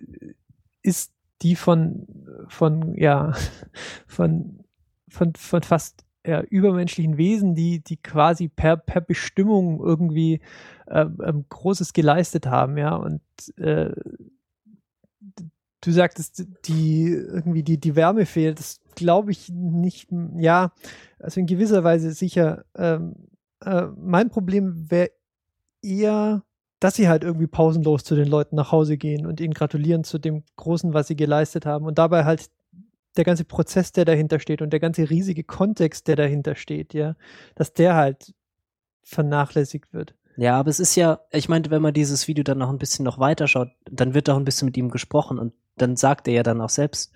ist 0.81 1.11
die 1.41 1.55
von, 1.55 2.07
von, 2.47 2.95
ja, 2.95 3.33
von, 4.07 4.59
von, 5.07 5.33
von 5.35 5.63
fast 5.63 6.05
ja, 6.25 6.41
übermenschlichen 6.41 7.17
Wesen, 7.17 7.55
die, 7.55 7.83
die 7.83 7.97
quasi 7.97 8.47
per, 8.47 8.77
per 8.77 9.01
Bestimmung 9.01 9.79
irgendwie 9.79 10.41
ähm, 10.87 11.17
ähm, 11.25 11.45
Großes 11.49 11.93
geleistet 11.93 12.45
haben, 12.45 12.77
ja. 12.77 12.95
Und 12.95 13.21
äh, 13.57 13.91
du 15.81 15.91
sagtest, 15.91 16.45
die 16.65 17.07
irgendwie 17.07 17.63
die, 17.63 17.79
die 17.79 17.95
Wärme 17.95 18.25
fehlt. 18.25 18.59
Das 18.59 18.81
glaube 18.95 19.31
ich 19.31 19.49
nicht, 19.49 20.09
ja, 20.37 20.73
also 21.19 21.39
in 21.39 21.45
gewisser 21.45 21.83
Weise 21.83 22.11
sicher. 22.11 22.65
Ähm, 22.75 23.15
äh, 23.63 23.87
mein 23.97 24.29
Problem 24.29 24.89
wäre 24.89 25.11
eher, 25.81 26.43
dass 26.79 26.95
sie 26.95 27.09
halt 27.09 27.23
irgendwie 27.23 27.47
pausenlos 27.47 28.03
zu 28.03 28.15
den 28.15 28.27
Leuten 28.27 28.55
nach 28.55 28.71
Hause 28.71 28.97
gehen 28.97 29.25
und 29.25 29.41
ihnen 29.41 29.53
gratulieren 29.53 30.03
zu 30.03 30.17
dem 30.17 30.43
Großen, 30.55 30.93
was 30.93 31.07
sie 31.07 31.15
geleistet 31.15 31.65
haben 31.65 31.85
und 31.85 31.97
dabei 31.97 32.25
halt 32.25 32.49
der 33.17 33.25
ganze 33.25 33.43
Prozess, 33.43 33.91
der 33.91 34.05
dahinter 34.05 34.39
steht 34.39 34.61
und 34.61 34.71
der 34.71 34.79
ganze 34.79 35.09
riesige 35.09 35.43
Kontext, 35.43 36.07
der 36.07 36.15
dahinter 36.15 36.55
steht, 36.55 36.93
ja, 36.93 37.15
dass 37.55 37.73
der 37.73 37.95
halt 37.95 38.33
vernachlässigt 39.03 39.91
wird. 39.93 40.15
Ja, 40.39 40.57
aber 40.57 40.69
es 40.69 40.79
ist 40.79 40.95
ja, 40.95 41.19
ich 41.31 41.49
meinte, 41.49 41.69
wenn 41.69 41.81
man 41.81 41.93
dieses 41.93 42.29
Video 42.29 42.45
dann 42.45 42.59
noch 42.59 42.69
ein 42.69 42.77
bisschen 42.77 43.03
noch 43.03 43.19
weiter 43.19 43.45
schaut, 43.45 43.71
dann 43.91 44.13
wird 44.13 44.29
auch 44.29 44.37
ein 44.37 44.45
bisschen 44.45 44.67
mit 44.67 44.77
ihm 44.77 44.89
gesprochen 44.89 45.37
und 45.37 45.51
dann 45.75 45.97
sagt 45.97 46.29
er 46.29 46.33
ja 46.33 46.43
dann 46.43 46.61
auch 46.61 46.69
selbst, 46.69 47.11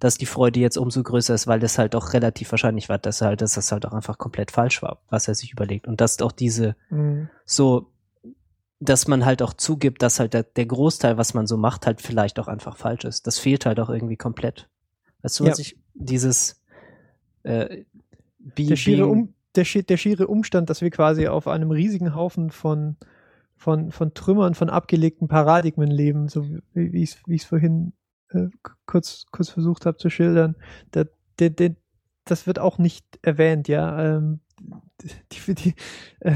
dass 0.00 0.18
die 0.18 0.26
Freude 0.26 0.58
jetzt 0.58 0.76
umso 0.76 1.00
größer 1.00 1.32
ist, 1.32 1.46
weil 1.46 1.60
das 1.60 1.78
halt 1.78 1.94
auch 1.94 2.12
relativ 2.12 2.50
wahrscheinlich 2.50 2.88
war, 2.88 2.98
dass 2.98 3.20
er 3.20 3.28
halt, 3.28 3.40
dass 3.40 3.54
das 3.54 3.70
halt 3.70 3.86
auch 3.86 3.92
einfach 3.92 4.18
komplett 4.18 4.50
falsch 4.50 4.82
war, 4.82 5.00
was 5.10 5.28
er 5.28 5.36
sich 5.36 5.52
überlegt. 5.52 5.86
Und 5.86 6.00
dass 6.00 6.20
auch 6.20 6.32
diese 6.32 6.74
mhm. 6.90 7.30
so, 7.44 7.92
dass 8.80 9.06
man 9.06 9.24
halt 9.24 9.42
auch 9.42 9.52
zugibt, 9.52 10.02
dass 10.02 10.18
halt 10.18 10.34
der, 10.34 10.42
der, 10.42 10.66
Großteil, 10.66 11.16
was 11.18 11.34
man 11.34 11.46
so 11.46 11.56
macht, 11.56 11.86
halt 11.86 12.02
vielleicht 12.02 12.40
auch 12.40 12.48
einfach 12.48 12.76
falsch 12.76 13.04
ist. 13.04 13.28
Das 13.28 13.38
fehlt 13.38 13.64
halt 13.64 13.78
auch 13.78 13.90
irgendwie 13.90 14.16
komplett. 14.16 14.68
Weißt 15.22 15.38
du, 15.38 15.44
was 15.44 15.58
ja. 15.58 15.62
ich, 15.62 15.78
dieses 15.94 16.60
äh, 17.44 17.84
der, 18.40 18.74
schiere 18.74 19.06
um, 19.06 19.34
der, 19.56 19.64
der 19.64 19.96
schiere 19.96 20.26
Umstand, 20.26 20.70
dass 20.70 20.80
wir 20.80 20.90
quasi 20.90 21.28
auf 21.28 21.48
einem 21.48 21.70
riesigen 21.70 22.14
Haufen 22.14 22.50
von 22.50 22.96
von, 23.56 23.90
von 23.90 24.14
Trümmern 24.14 24.54
von 24.54 24.70
abgelegten 24.70 25.28
Paradigmen 25.28 25.90
leben, 25.90 26.28
so 26.28 26.46
wie, 26.74 26.92
wie 26.92 27.02
ich 27.02 27.16
es 27.26 27.44
vorhin 27.44 27.92
äh, 28.30 28.48
kurz, 28.86 29.24
kurz 29.30 29.48
versucht 29.48 29.86
habe 29.86 29.96
zu 29.96 30.10
schildern. 30.10 30.56
Der, 30.94 31.08
der, 31.38 31.50
der, 31.50 31.74
das 32.24 32.46
wird 32.46 32.58
auch 32.58 32.78
nicht 32.78 33.04
erwähnt, 33.22 33.68
ja. 33.68 34.16
Ähm, 34.16 34.40
die, 35.32 35.54
die, 35.54 35.74
äh, 36.20 36.34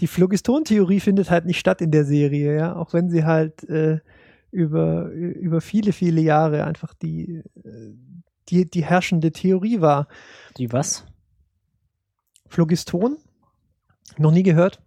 die 0.00 0.06
Phlogiston-Theorie 0.06 1.00
findet 1.00 1.30
halt 1.30 1.46
nicht 1.46 1.58
statt 1.58 1.80
in 1.80 1.90
der 1.90 2.04
Serie, 2.04 2.56
ja, 2.56 2.76
auch 2.76 2.92
wenn 2.92 3.08
sie 3.08 3.24
halt 3.24 3.64
äh, 3.68 4.00
über, 4.50 5.10
über 5.10 5.60
viele, 5.60 5.92
viele 5.92 6.20
Jahre 6.20 6.64
einfach 6.64 6.94
die, 6.94 7.42
äh, 7.64 7.92
die, 8.48 8.70
die 8.70 8.84
herrschende 8.84 9.32
Theorie 9.32 9.80
war. 9.80 10.08
Die 10.58 10.72
was? 10.72 11.06
Phlogiston? 12.48 13.16
Noch 14.18 14.32
nie 14.32 14.42
gehört? 14.42 14.80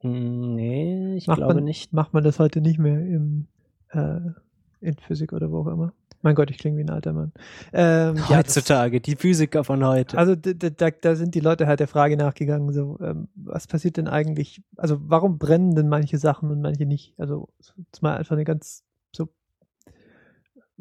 Hm, 0.00 0.54
nee, 0.54 1.16
ich 1.16 1.26
macht 1.26 1.38
glaube 1.38 1.54
man, 1.54 1.64
nicht. 1.64 1.92
Macht 1.92 2.14
man 2.14 2.24
das 2.24 2.38
heute 2.38 2.60
nicht 2.60 2.78
mehr 2.78 2.98
im, 2.98 3.46
äh, 3.90 4.20
in 4.80 4.96
Physik 4.96 5.32
oder 5.32 5.50
wo 5.50 5.60
auch 5.60 5.66
immer. 5.66 5.92
Mein 6.22 6.34
Gott, 6.34 6.50
ich 6.50 6.58
klinge 6.58 6.76
wie 6.76 6.82
ein 6.82 6.90
alter 6.90 7.14
Mann. 7.14 7.32
Ähm, 7.72 8.28
Heutzutage, 8.28 8.96
ja, 8.96 9.00
das, 9.00 9.06
die 9.06 9.16
Physiker 9.16 9.64
von 9.64 9.84
heute. 9.84 10.18
Also 10.18 10.36
da, 10.36 10.90
da, 10.90 11.16
sind 11.16 11.34
die 11.34 11.40
Leute 11.40 11.66
halt 11.66 11.80
der 11.80 11.88
Frage 11.88 12.16
nachgegangen, 12.18 12.72
so, 12.74 12.98
ähm, 13.00 13.28
was 13.34 13.66
passiert 13.66 13.96
denn 13.96 14.06
eigentlich, 14.06 14.62
also 14.76 14.98
warum 15.00 15.38
brennen 15.38 15.74
denn 15.74 15.88
manche 15.88 16.18
Sachen 16.18 16.50
und 16.50 16.60
manche 16.60 16.84
nicht? 16.84 17.14
Also 17.18 17.48
jetzt 17.78 18.02
mal 18.02 18.16
einfach 18.16 18.34
eine 18.34 18.44
ganz 18.44 18.84
so, 19.12 19.28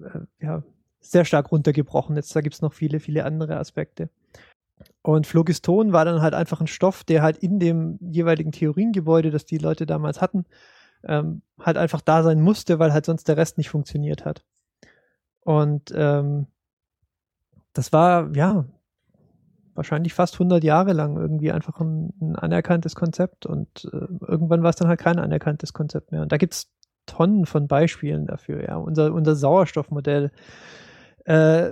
äh, 0.02 0.20
ja, 0.42 0.64
sehr 1.00 1.24
stark 1.24 1.52
runtergebrochen. 1.54 2.18
Jetzt 2.18 2.36
da 2.36 2.42
gibt 2.42 2.56
es 2.56 2.62
noch 2.62 2.74
viele, 2.74 3.00
viele 3.00 3.24
andere 3.24 3.58
Aspekte. 3.58 4.10
Und 5.02 5.28
Phlogiston 5.28 5.94
war 5.94 6.06
dann 6.06 6.22
halt 6.22 6.34
einfach 6.34 6.62
ein 6.62 6.68
Stoff, 6.68 7.04
der 7.04 7.22
halt 7.22 7.38
in 7.38 7.60
dem 7.60 7.98
jeweiligen 8.02 8.52
Theoriengebäude, 8.52 9.32
das 9.32 9.46
die 9.46 9.58
Leute 9.58 9.86
damals 9.86 10.22
hatten, 10.22 10.46
ähm, 11.04 11.42
halt 11.60 11.78
einfach 11.78 12.02
da 12.02 12.24
sein 12.24 12.42
musste, 12.42 12.80
weil 12.80 12.94
halt 12.94 13.06
sonst 13.06 13.28
der 13.28 13.38
Rest 13.38 13.58
nicht 13.58 13.70
funktioniert 13.70 14.26
hat. 14.26 14.44
Und 15.42 15.92
ähm, 15.96 16.48
das 17.74 17.94
war, 17.94 18.36
ja, 18.36 18.66
wahrscheinlich 19.74 20.14
fast 20.14 20.36
100 20.36 20.64
Jahre 20.64 20.92
lang 20.92 21.16
irgendwie 21.16 21.52
einfach 21.52 21.80
ein, 21.80 22.14
ein 22.22 22.36
anerkanntes 22.36 22.96
Konzept 22.96 23.46
und 23.46 23.90
äh, 23.94 24.08
irgendwann 24.28 24.62
war 24.62 24.72
es 24.72 24.76
dann 24.76 24.90
halt 24.90 25.00
kein 25.00 25.20
anerkanntes 25.20 25.72
Konzept 25.72 26.12
mehr. 26.12 26.22
Und 26.22 26.32
da 26.34 26.38
gibt 26.38 26.54
es 26.54 26.70
Tonnen 27.06 27.46
von 27.46 27.68
Beispielen 27.68 28.26
dafür, 28.28 28.62
ja. 28.64 28.76
Unser, 28.76 29.14
unser 29.14 29.36
Sauerstoffmodell 29.36 30.32
äh, 31.30 31.72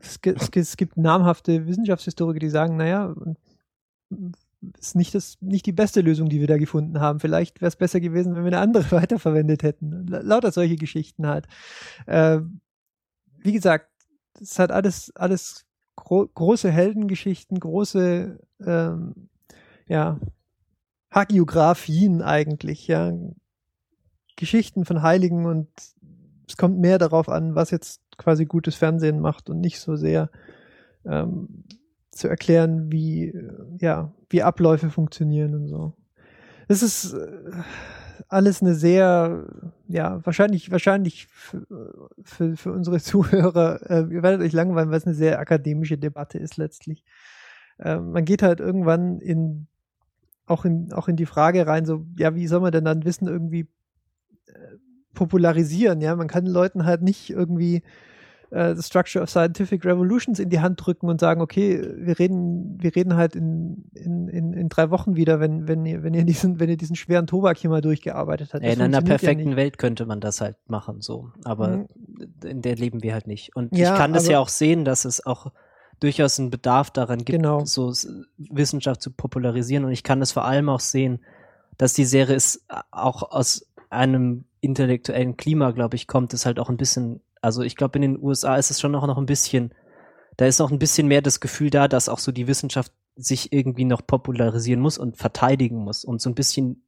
es, 0.00 0.20
gibt, 0.20 0.56
es 0.56 0.76
gibt 0.76 0.96
namhafte 0.96 1.66
Wissenschaftshistoriker, 1.66 2.40
die 2.40 2.50
sagen, 2.50 2.76
naja, 2.76 3.14
ist 4.78 4.96
nicht, 4.96 5.14
das, 5.14 5.36
nicht 5.40 5.64
die 5.64 5.72
beste 5.72 6.00
Lösung, 6.00 6.28
die 6.28 6.40
wir 6.40 6.48
da 6.48 6.58
gefunden 6.58 7.00
haben. 7.00 7.20
Vielleicht 7.20 7.60
wäre 7.60 7.68
es 7.68 7.76
besser 7.76 8.00
gewesen, 8.00 8.34
wenn 8.34 8.42
wir 8.44 8.48
eine 8.48 8.58
andere 8.58 8.90
weiterverwendet 8.90 9.62
hätten. 9.62 10.06
Lauter 10.08 10.50
solche 10.50 10.76
Geschichten 10.76 11.26
halt. 11.26 11.46
Äh, 12.06 12.40
wie 13.38 13.52
gesagt, 13.52 13.88
es 14.40 14.58
hat 14.58 14.72
alles, 14.72 15.14
alles 15.14 15.64
gro 15.94 16.26
große 16.26 16.70
Heldengeschichten, 16.70 17.60
große 17.60 18.40
ähm, 18.66 19.28
ja, 19.86 20.18
Hagiografien 21.12 22.22
eigentlich, 22.22 22.88
ja. 22.88 23.12
Geschichten 24.34 24.84
von 24.84 25.02
Heiligen 25.02 25.44
und 25.44 25.68
es 26.48 26.56
kommt 26.56 26.78
mehr 26.78 26.98
darauf 26.98 27.28
an, 27.28 27.54
was 27.54 27.70
jetzt 27.70 28.01
quasi 28.18 28.44
gutes 28.44 28.74
Fernsehen 28.74 29.20
macht 29.20 29.50
und 29.50 29.60
nicht 29.60 29.80
so 29.80 29.96
sehr 29.96 30.30
ähm, 31.04 31.64
zu 32.10 32.28
erklären, 32.28 32.92
wie, 32.92 33.34
ja, 33.78 34.12
wie 34.28 34.42
Abläufe 34.42 34.90
funktionieren 34.90 35.54
und 35.54 35.66
so. 35.66 35.94
Es 36.68 36.82
ist 36.82 37.14
äh, 37.14 37.52
alles 38.28 38.62
eine 38.62 38.74
sehr, 38.74 39.46
ja, 39.88 40.24
wahrscheinlich, 40.24 40.70
wahrscheinlich 40.70 41.26
für, 41.26 42.10
für, 42.22 42.56
für 42.56 42.72
unsere 42.72 42.98
Zuhörer, 43.00 43.80
äh, 43.90 44.12
ihr 44.12 44.22
werdet 44.22 44.40
euch 44.40 44.52
langweilen, 44.52 44.90
weil 44.90 44.98
es 44.98 45.06
eine 45.06 45.14
sehr 45.14 45.38
akademische 45.38 45.98
Debatte 45.98 46.38
ist 46.38 46.56
letztlich. 46.56 47.04
Äh, 47.78 47.98
man 47.98 48.24
geht 48.24 48.42
halt 48.42 48.60
irgendwann 48.60 49.20
in, 49.20 49.66
auch 50.46 50.64
in, 50.64 50.92
auch 50.92 51.08
in 51.08 51.16
die 51.16 51.26
Frage 51.26 51.66
rein, 51.66 51.86
so, 51.86 52.06
ja, 52.18 52.34
wie 52.34 52.46
soll 52.46 52.60
man 52.60 52.72
denn 52.72 52.84
dann 52.84 53.04
Wissen 53.04 53.26
irgendwie 53.26 53.68
äh, 54.46 54.76
popularisieren? 55.14 56.00
Ja, 56.00 56.16
man 56.16 56.28
kann 56.28 56.46
Leuten 56.46 56.84
halt 56.84 57.02
nicht 57.02 57.30
irgendwie 57.30 57.82
äh, 58.52 58.74
The 58.74 58.82
Structure 58.82 59.22
of 59.22 59.30
Scientific 59.30 59.84
Revolutions 59.84 60.38
in 60.38 60.50
die 60.50 60.60
Hand 60.60 60.84
drücken 60.84 61.08
und 61.08 61.20
sagen, 61.20 61.40
okay, 61.40 61.82
wir 61.96 62.18
reden, 62.18 62.78
wir 62.80 62.94
reden 62.94 63.16
halt 63.16 63.34
in, 63.34 63.84
in, 63.94 64.28
in, 64.28 64.52
in 64.52 64.68
drei 64.68 64.90
Wochen 64.90 65.16
wieder, 65.16 65.40
wenn, 65.40 65.66
wenn 65.66 65.84
ihr, 65.86 66.02
wenn 66.02 66.14
ihr 66.14 66.24
diesen, 66.24 66.60
wenn 66.60 66.68
ihr 66.68 66.76
diesen 66.76 66.96
schweren 66.96 67.26
Tobak 67.26 67.56
hier 67.56 67.70
mal 67.70 67.80
durchgearbeitet 67.80 68.52
habt. 68.52 68.62
in 68.62 68.80
einer 68.80 69.00
perfekten 69.00 69.52
ja 69.52 69.56
Welt 69.56 69.78
könnte 69.78 70.04
man 70.06 70.20
das 70.20 70.40
halt 70.40 70.56
machen, 70.66 71.00
so. 71.00 71.30
Aber 71.44 71.68
mhm. 71.68 71.86
in 72.44 72.62
der 72.62 72.76
leben 72.76 73.02
wir 73.02 73.14
halt 73.14 73.26
nicht. 73.26 73.56
Und 73.56 73.76
ja, 73.76 73.92
ich 73.92 73.98
kann 73.98 74.12
das 74.12 74.28
ja 74.28 74.38
auch 74.38 74.48
sehen, 74.48 74.84
dass 74.84 75.04
es 75.04 75.24
auch 75.24 75.50
durchaus 76.00 76.38
einen 76.38 76.50
Bedarf 76.50 76.90
daran 76.90 77.18
gibt, 77.18 77.38
genau. 77.38 77.64
so 77.64 77.92
Wissenschaft 78.36 79.00
zu 79.00 79.12
popularisieren. 79.12 79.84
Und 79.84 79.92
ich 79.92 80.02
kann 80.02 80.20
das 80.20 80.32
vor 80.32 80.44
allem 80.44 80.68
auch 80.68 80.80
sehen, 80.80 81.20
dass 81.78 81.94
die 81.94 82.04
Serie 82.04 82.34
ist 82.34 82.66
auch 82.90 83.22
aus 83.30 83.66
einem 83.88 84.44
intellektuellen 84.62 85.36
Klima, 85.36 85.72
glaube 85.72 85.96
ich, 85.96 86.06
kommt 86.06 86.32
es 86.32 86.46
halt 86.46 86.58
auch 86.58 86.70
ein 86.70 86.78
bisschen 86.78 87.20
also 87.42 87.62
ich 87.62 87.76
glaube, 87.76 87.98
in 87.98 88.02
den 88.02 88.22
USA 88.22 88.56
ist 88.56 88.70
es 88.70 88.80
schon 88.80 88.92
noch, 88.92 89.06
noch 89.06 89.18
ein 89.18 89.26
bisschen, 89.26 89.74
da 90.36 90.46
ist 90.46 90.60
noch 90.60 90.70
ein 90.70 90.78
bisschen 90.78 91.08
mehr 91.08 91.20
das 91.20 91.40
Gefühl 91.40 91.68
da, 91.68 91.88
dass 91.88 92.08
auch 92.08 92.20
so 92.20 92.32
die 92.32 92.46
Wissenschaft 92.46 92.92
sich 93.16 93.52
irgendwie 93.52 93.84
noch 93.84 94.06
popularisieren 94.06 94.80
muss 94.80 94.96
und 94.96 95.18
verteidigen 95.18 95.78
muss. 95.78 96.04
Und 96.04 96.22
so 96.22 96.30
ein 96.30 96.34
bisschen 96.34 96.84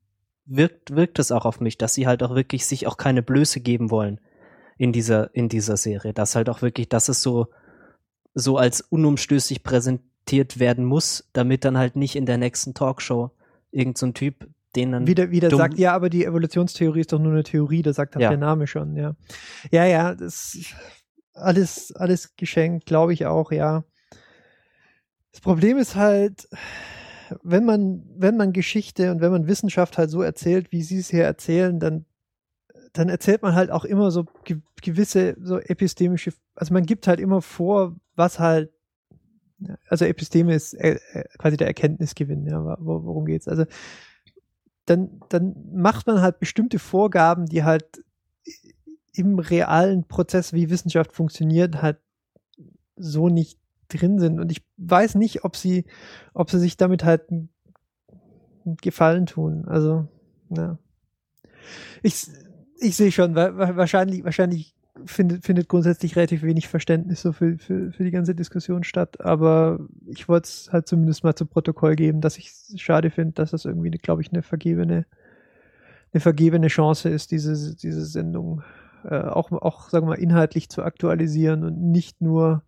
wirkt, 0.47 0.95
wirkt 0.95 1.19
es 1.19 1.33
auch 1.33 1.45
auf 1.45 1.61
mich, 1.61 1.77
dass 1.77 1.93
sie 1.93 2.07
halt 2.07 2.23
auch 2.23 2.35
wirklich 2.35 2.65
sich 2.65 2.87
auch 2.87 2.97
keine 2.97 3.23
Blöße 3.23 3.61
geben 3.61 3.91
wollen 3.91 4.21
in 4.79 4.93
dieser, 4.93 5.35
in 5.35 5.49
dieser 5.49 5.77
Serie. 5.77 6.15
Dass 6.15 6.37
halt 6.37 6.49
auch 6.49 6.63
wirklich, 6.63 6.89
dass 6.89 7.09
es 7.09 7.21
so, 7.21 7.49
so 8.33 8.57
als 8.57 8.81
unumstößlich 8.81 9.65
präsentiert 9.65 10.61
werden 10.61 10.85
muss, 10.85 11.29
damit 11.33 11.65
dann 11.65 11.77
halt 11.77 11.97
nicht 11.97 12.15
in 12.15 12.27
der 12.27 12.39
nächsten 12.39 12.75
Talkshow 12.75 13.33
irgend 13.73 13.99
so 13.99 14.11
Typ 14.13 14.49
den 14.77 14.93
dann. 14.93 15.07
Wieder, 15.07 15.31
wieder 15.31 15.51
sagt, 15.51 15.79
ja, 15.79 15.93
aber 15.95 16.11
die 16.11 16.25
Evolutionstheorie 16.25 17.01
ist 17.01 17.13
doch 17.13 17.19
nur 17.19 17.33
eine 17.33 17.43
Theorie, 17.43 17.83
da 17.83 17.93
sagt 17.93 18.15
halt 18.15 18.23
ja. 18.23 18.29
der 18.31 18.39
Name 18.39 18.67
schon, 18.67 18.97
ja. 18.97 19.15
Ja, 19.71 19.85
ja, 19.85 20.15
das 20.15 20.59
alles, 21.35 21.93
alles 21.97 22.37
geschenkt, 22.37 22.87
glaube 22.87 23.13
ich 23.13 23.27
auch, 23.27 23.53
ja. 23.53 23.85
Das 25.33 25.41
Problem 25.41 25.79
ist 25.79 25.97
halt, 25.97 26.49
wenn 27.43 27.65
man, 27.65 28.05
wenn 28.17 28.37
man 28.37 28.53
Geschichte 28.53 29.11
und 29.11 29.21
wenn 29.21 29.33
man 29.33 29.49
Wissenschaft 29.49 29.99
halt 29.99 30.11
so 30.11 30.23
erzählt, 30.23 30.71
wie 30.73 30.83
sie 30.83 30.99
es 30.99 31.11
hier 31.11 31.25
erzählen, 31.25 31.81
dann, 31.81 32.07
dann 32.93 33.09
erzählt 33.09 33.43
man 33.43 33.55
halt 33.55 33.71
auch 33.71 33.85
immer 33.85 34.11
so 34.11 34.27
ge 34.45 34.61
gewisse 34.83 35.35
so 35.41 35.59
epistemische, 35.59 36.35
also 36.55 36.75
man 36.75 36.85
gibt 36.85 37.09
halt 37.09 37.19
immer 37.19 37.41
vor, 37.41 37.97
was 38.17 38.39
halt, 38.39 38.71
also 39.89 40.05
Episteme 40.05 40.55
ist 40.55 40.75
äh, 40.75 40.99
äh 41.13 41.25
quasi 41.39 41.57
der 41.57 41.69
Erkenntnisgewinn, 41.69 42.47
ja, 42.47 42.63
worum 42.79 43.25
geht's? 43.25 43.49
Also 43.49 43.65
dann, 44.87 45.21
dann 45.29 45.55
macht 45.73 46.07
man 46.07 46.21
halt 46.21 46.39
bestimmte 46.39 46.79
Vorgaben, 46.79 47.47
die 47.47 47.65
halt 47.65 48.05
im 49.13 49.39
realen 49.39 50.05
Prozess, 50.05 50.53
wie 50.53 50.71
Wissenschaft 50.71 51.13
funktioniert, 51.13 51.81
halt 51.83 51.99
so 52.97 53.29
nicht 53.29 53.59
drin 53.89 54.19
sind. 54.19 54.41
Und 54.41 54.51
ich 54.51 54.63
weiß 54.77 55.15
nicht, 55.15 55.45
ob 55.45 55.57
sie, 55.57 55.85
ob 56.33 56.51
sie 56.51 56.59
sich 56.59 56.77
damit 56.77 57.05
halt 57.05 57.23
Gefallen 58.65 59.27
tun. 59.27 59.67
Also, 59.67 60.09
ja. 60.49 60.79
Ich, 62.03 62.27
ich 62.79 62.97
sehe 62.97 63.13
schon, 63.13 63.35
wahrscheinlich, 63.35 64.25
wahrscheinlich 64.25 64.74
findet, 65.05 65.45
findet 65.45 65.69
grundsätzlich 65.69 66.17
relativ 66.17 66.43
wenig 66.43 66.69
Verständnis 66.69 67.23
so 67.23 67.33
für, 67.33 67.59
für, 67.59 67.93
für 67.93 68.05
die 68.05 68.11
ganze 68.11 68.35
Diskussion 68.35 68.85
statt. 68.85 69.21
Aber 69.21 69.81
ich 70.07 70.29
wollte 70.29 70.47
es 70.47 70.69
halt 70.73 70.87
zumindest 70.87 71.25
mal 71.25 71.35
zu 71.35 71.47
Protokoll 71.47 71.97
geben, 71.97 72.21
dass 72.21 72.39
ich 72.39 72.49
es 72.49 72.75
schade 72.81 73.11
finde, 73.11 73.33
dass 73.33 73.51
das 73.51 73.65
irgendwie, 73.65 73.91
glaube 73.91 74.23
ich, 74.23 74.33
eine 74.33 74.43
vergebene, 74.43 75.07
eine 76.13 76.21
vergebene 76.21 76.69
Chance 76.69 77.09
ist, 77.09 77.31
diese, 77.31 77.77
diese 77.77 78.05
Sendung 78.05 78.63
äh, 79.05 79.19
auch, 79.19 79.53
auch, 79.53 79.91
sagen 79.91 80.07
wir 80.07 80.11
mal, 80.11 80.23
inhaltlich 80.23 80.69
zu 80.69 80.83
aktualisieren 80.83 81.65
und 81.65 81.81
nicht 81.91 82.21
nur 82.21 82.63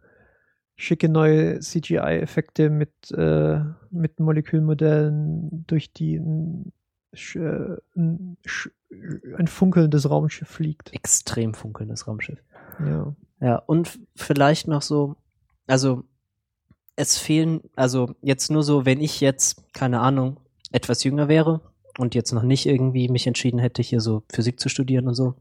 schicke 0.77 1.09
neue 1.09 1.61
CGI-Effekte 1.61 2.69
mit, 2.69 2.93
äh, 3.13 3.61
mit 3.91 4.21
Molekülmodellen 4.21 5.65
durch 5.67 5.93
die 5.93 6.21
ein, 7.17 8.37
äh, 8.45 9.35
ein, 9.37 9.47
funkelndes 9.49 10.09
Raumschiff 10.09 10.49
fliegt. 10.49 10.93
Extrem 10.93 11.55
funkelndes 11.55 12.07
Raumschiff. 12.07 12.39
Ja. 12.81 13.15
Ja, 13.41 13.57
und 13.57 13.99
vielleicht 14.15 14.67
noch 14.67 14.83
so, 14.83 15.17
also 15.67 16.05
es 16.97 17.19
fehlen, 17.19 17.61
also 17.75 18.15
jetzt 18.23 18.51
nur 18.51 18.63
so, 18.63 18.87
wenn 18.87 19.01
ich 19.01 19.21
jetzt, 19.21 19.73
keine 19.75 20.01
Ahnung, 20.01 20.41
etwas 20.73 21.05
jünger 21.05 21.29
wäre 21.29 21.61
und 21.99 22.15
jetzt 22.15 22.33
noch 22.33 22.43
nicht 22.43 22.67
irgendwie 22.67 23.09
mich 23.09 23.27
entschieden 23.27 23.59
hätte, 23.59 23.83
hier 23.83 24.01
so 24.01 24.23
Physik 24.33 24.59
zu 24.59 24.69
studieren 24.69 25.07
und 25.07 25.15
so, 25.15 25.35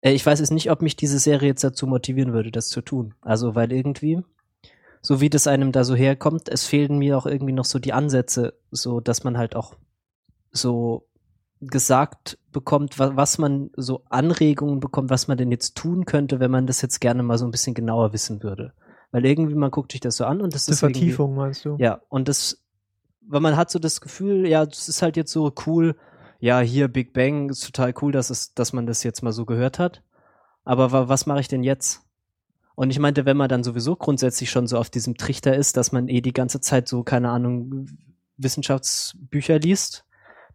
äh, 0.00 0.12
ich 0.12 0.24
weiß 0.24 0.38
jetzt 0.38 0.52
nicht, 0.52 0.70
ob 0.70 0.82
mich 0.82 0.96
diese 0.96 1.18
Serie 1.18 1.48
jetzt 1.48 1.64
dazu 1.64 1.86
motivieren 1.86 2.32
würde, 2.32 2.52
das 2.52 2.68
zu 2.68 2.80
tun. 2.80 3.14
Also, 3.20 3.54
weil 3.54 3.72
irgendwie, 3.72 4.22
so 5.02 5.20
wie 5.20 5.30
das 5.30 5.46
einem 5.46 5.72
da 5.72 5.84
so 5.84 5.94
herkommt, 5.94 6.48
es 6.48 6.64
fehlen 6.64 6.98
mir 6.98 7.18
auch 7.18 7.26
irgendwie 7.26 7.52
noch 7.52 7.64
so 7.64 7.78
die 7.78 7.92
Ansätze, 7.92 8.54
so 8.70 9.00
dass 9.00 9.24
man 9.24 9.38
halt 9.38 9.56
auch 9.56 9.74
so 10.60 11.08
gesagt 11.60 12.38
bekommt, 12.52 12.98
was, 12.98 13.38
man 13.38 13.70
so 13.76 14.02
Anregungen 14.08 14.80
bekommt, 14.80 15.10
was 15.10 15.28
man 15.28 15.38
denn 15.38 15.50
jetzt 15.50 15.76
tun 15.76 16.04
könnte, 16.04 16.40
wenn 16.40 16.50
man 16.50 16.66
das 16.66 16.82
jetzt 16.82 17.00
gerne 17.00 17.22
mal 17.22 17.38
so 17.38 17.44
ein 17.44 17.50
bisschen 17.50 17.74
genauer 17.74 18.12
wissen 18.12 18.42
würde. 18.42 18.72
Weil 19.10 19.24
irgendwie 19.26 19.54
man 19.54 19.70
guckt 19.70 19.92
sich 19.92 20.00
das 20.00 20.16
so 20.16 20.24
an 20.24 20.40
und 20.40 20.54
das 20.54 20.66
Die 20.66 20.72
ist 20.72 20.80
Vertiefung 20.80 21.34
meinst 21.34 21.64
du? 21.64 21.76
Ja, 21.78 22.00
und 22.08 22.28
das, 22.28 22.62
weil 23.26 23.40
man 23.40 23.56
hat 23.56 23.70
so 23.70 23.78
das 23.78 24.00
Gefühl, 24.00 24.46
ja, 24.46 24.64
das 24.64 24.88
ist 24.88 25.02
halt 25.02 25.16
jetzt 25.16 25.32
so 25.32 25.52
cool, 25.66 25.96
ja, 26.40 26.60
hier 26.60 26.88
Big 26.88 27.12
Bang 27.12 27.50
ist 27.50 27.64
total 27.64 27.92
cool, 28.00 28.12
dass, 28.12 28.30
es, 28.30 28.54
dass 28.54 28.72
man 28.72 28.86
das 28.86 29.02
jetzt 29.02 29.22
mal 29.22 29.32
so 29.32 29.44
gehört 29.44 29.78
hat. 29.78 30.02
Aber 30.64 31.08
was 31.08 31.26
mache 31.26 31.40
ich 31.40 31.48
denn 31.48 31.64
jetzt? 31.64 32.02
Und 32.76 32.90
ich 32.90 33.00
meinte, 33.00 33.24
wenn 33.24 33.36
man 33.36 33.48
dann 33.48 33.64
sowieso 33.64 33.96
grundsätzlich 33.96 34.50
schon 34.50 34.68
so 34.68 34.78
auf 34.78 34.90
diesem 34.90 35.16
Trichter 35.16 35.56
ist, 35.56 35.76
dass 35.76 35.90
man 35.90 36.06
eh 36.06 36.20
die 36.20 36.32
ganze 36.32 36.60
Zeit 36.60 36.86
so, 36.86 37.02
keine 37.02 37.30
Ahnung, 37.30 37.86
Wissenschaftsbücher 38.36 39.58
liest, 39.58 40.04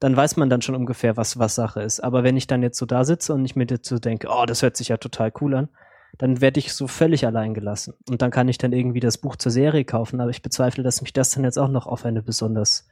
dann 0.04 0.16
weiß 0.16 0.38
man 0.38 0.50
dann 0.50 0.62
schon 0.62 0.76
ungefähr, 0.76 1.18
was, 1.18 1.40
was 1.40 1.56
Sache 1.56 1.82
ist. 1.82 2.00
Aber 2.02 2.24
wenn 2.24 2.38
ich 2.38 2.48
dann 2.48 2.62
jetzt 2.62 2.78
so 2.78 2.86
da 2.86 3.06
sitze 3.06 3.34
und 3.34 3.46
ich 3.46 3.56
mir 3.56 3.66
dazu 3.66 4.00
denke, 4.00 4.28
oh, 4.30 4.46
das 4.46 4.62
hört 4.62 4.78
sich 4.78 4.90
ja 4.90 4.98
total 4.98 5.32
cool 5.42 5.56
an, 5.56 5.70
dann 6.18 6.42
werde 6.42 6.60
ich 6.60 6.74
so 6.74 6.88
völlig 6.88 7.26
allein 7.26 7.54
gelassen. 7.54 7.94
Und 8.10 8.22
dann 8.22 8.32
kann 8.32 8.48
ich 8.48 8.58
dann 8.58 8.74
irgendwie 8.74 9.00
das 9.00 9.18
Buch 9.18 9.36
zur 9.36 9.52
Serie 9.52 9.86
kaufen, 9.86 10.20
aber 10.22 10.30
ich 10.30 10.42
bezweifle, 10.42 10.84
dass 10.84 11.02
mich 11.02 11.14
das 11.14 11.32
dann 11.32 11.44
jetzt 11.44 11.58
auch 11.58 11.70
noch 11.70 11.88
auf 11.88 12.06
eine 12.06 12.22
besonders 12.22 12.88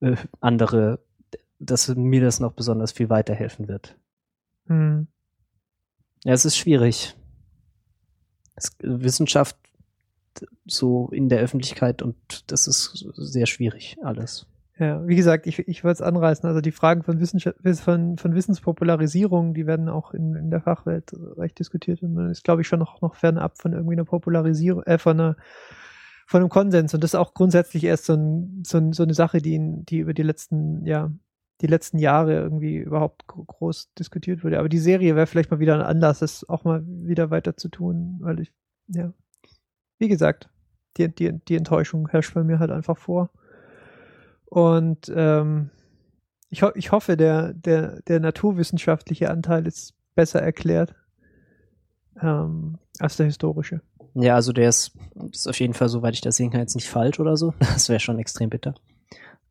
äh, 0.00 0.16
andere 0.40 1.00
dass 1.58 1.88
mir 1.88 2.20
das 2.20 2.40
noch 2.40 2.52
besonders 2.52 2.92
viel 2.92 3.08
weiterhelfen 3.08 3.68
wird. 3.68 3.96
Hm. 4.66 5.08
Ja, 6.24 6.32
es 6.32 6.44
ist 6.44 6.56
schwierig. 6.56 7.16
Es, 8.54 8.76
Wissenschaft 8.80 9.56
so 10.66 11.08
in 11.10 11.28
der 11.28 11.40
Öffentlichkeit 11.40 12.02
und 12.02 12.16
das 12.50 12.66
ist 12.66 13.06
sehr 13.14 13.46
schwierig 13.46 13.96
alles. 14.02 14.46
Ja, 14.78 15.06
wie 15.06 15.16
gesagt, 15.16 15.46
ich, 15.46 15.58
ich 15.60 15.84
wollte 15.84 16.02
es 16.02 16.02
anreißen. 16.02 16.46
Also 16.46 16.60
die 16.60 16.72
Fragen 16.72 17.02
von, 17.02 17.18
Wissenschaft, 17.18 17.56
von, 17.82 18.18
von 18.18 18.34
Wissenspopularisierung, 18.34 19.54
die 19.54 19.66
werden 19.66 19.88
auch 19.88 20.12
in, 20.12 20.34
in 20.34 20.50
der 20.50 20.60
Fachwelt 20.60 21.12
recht 21.38 21.58
diskutiert 21.58 22.02
und 22.02 22.12
man 22.12 22.30
ist, 22.30 22.44
glaube 22.44 22.60
ich, 22.60 22.68
schon 22.68 22.80
noch, 22.80 23.00
noch 23.00 23.14
fernab 23.14 23.56
von 23.58 23.72
irgendwie 23.72 23.94
einer 23.94 24.04
Popularisierung, 24.04 24.82
äh, 24.82 24.98
von 24.98 25.18
einer 25.18 25.36
von 26.26 26.40
einem 26.40 26.50
Konsens. 26.50 26.92
Und 26.92 27.02
das 27.02 27.10
ist 27.10 27.14
auch 27.14 27.34
grundsätzlich 27.34 27.84
erst 27.84 28.06
so, 28.06 28.14
ein, 28.14 28.62
so, 28.66 28.78
ein, 28.78 28.92
so 28.92 29.04
eine 29.04 29.14
Sache, 29.14 29.40
die, 29.40 29.60
die 29.84 29.98
über 29.98 30.12
die 30.12 30.24
letzten, 30.24 30.84
ja, 30.84 31.10
die 31.62 31.68
letzten 31.68 31.98
Jahre 31.98 32.34
irgendwie 32.34 32.76
überhaupt 32.76 33.26
groß 33.26 33.94
diskutiert 33.94 34.44
wurde. 34.44 34.58
Aber 34.58 34.68
die 34.68 34.78
Serie 34.78 35.16
wäre 35.16 35.26
vielleicht 35.26 35.50
mal 35.50 35.60
wieder 35.60 35.74
ein 35.74 35.82
Anlass, 35.86 36.18
das 36.18 36.46
auch 36.48 36.64
mal 36.64 36.84
wieder 36.84 37.30
weiter 37.30 37.56
zu 37.56 37.68
tun, 37.68 38.18
weil 38.20 38.40
ich, 38.40 38.52
ja, 38.88 39.12
wie 39.98 40.08
gesagt, 40.08 40.50
die, 40.98 41.14
die, 41.14 41.32
die 41.32 41.56
Enttäuschung 41.56 42.08
herrscht 42.08 42.34
bei 42.34 42.44
mir 42.44 42.58
halt 42.58 42.70
einfach 42.70 42.98
vor. 42.98 43.30
Und 44.46 45.12
ähm, 45.14 45.70
ich, 46.50 46.62
ho 46.62 46.70
ich 46.74 46.92
hoffe, 46.92 47.16
der, 47.16 47.52
der, 47.52 48.00
der 48.02 48.20
naturwissenschaftliche 48.20 49.30
Anteil 49.30 49.66
ist 49.66 49.94
besser 50.14 50.40
erklärt 50.40 50.94
ähm, 52.22 52.78
als 52.98 53.16
der 53.16 53.26
historische. 53.26 53.82
Ja, 54.14 54.34
also 54.34 54.52
der 54.52 54.68
ist, 54.68 54.92
ist 55.30 55.46
auf 55.48 55.60
jeden 55.60 55.74
Fall, 55.74 55.88
soweit 55.88 56.14
ich 56.14 56.22
das 56.22 56.36
sehen 56.36 56.50
kann, 56.50 56.60
jetzt 56.60 56.74
nicht 56.74 56.88
falsch 56.88 57.20
oder 57.20 57.36
so. 57.36 57.52
Das 57.58 57.88
wäre 57.88 58.00
schon 58.00 58.18
extrem 58.18 58.50
bitter. 58.50 58.74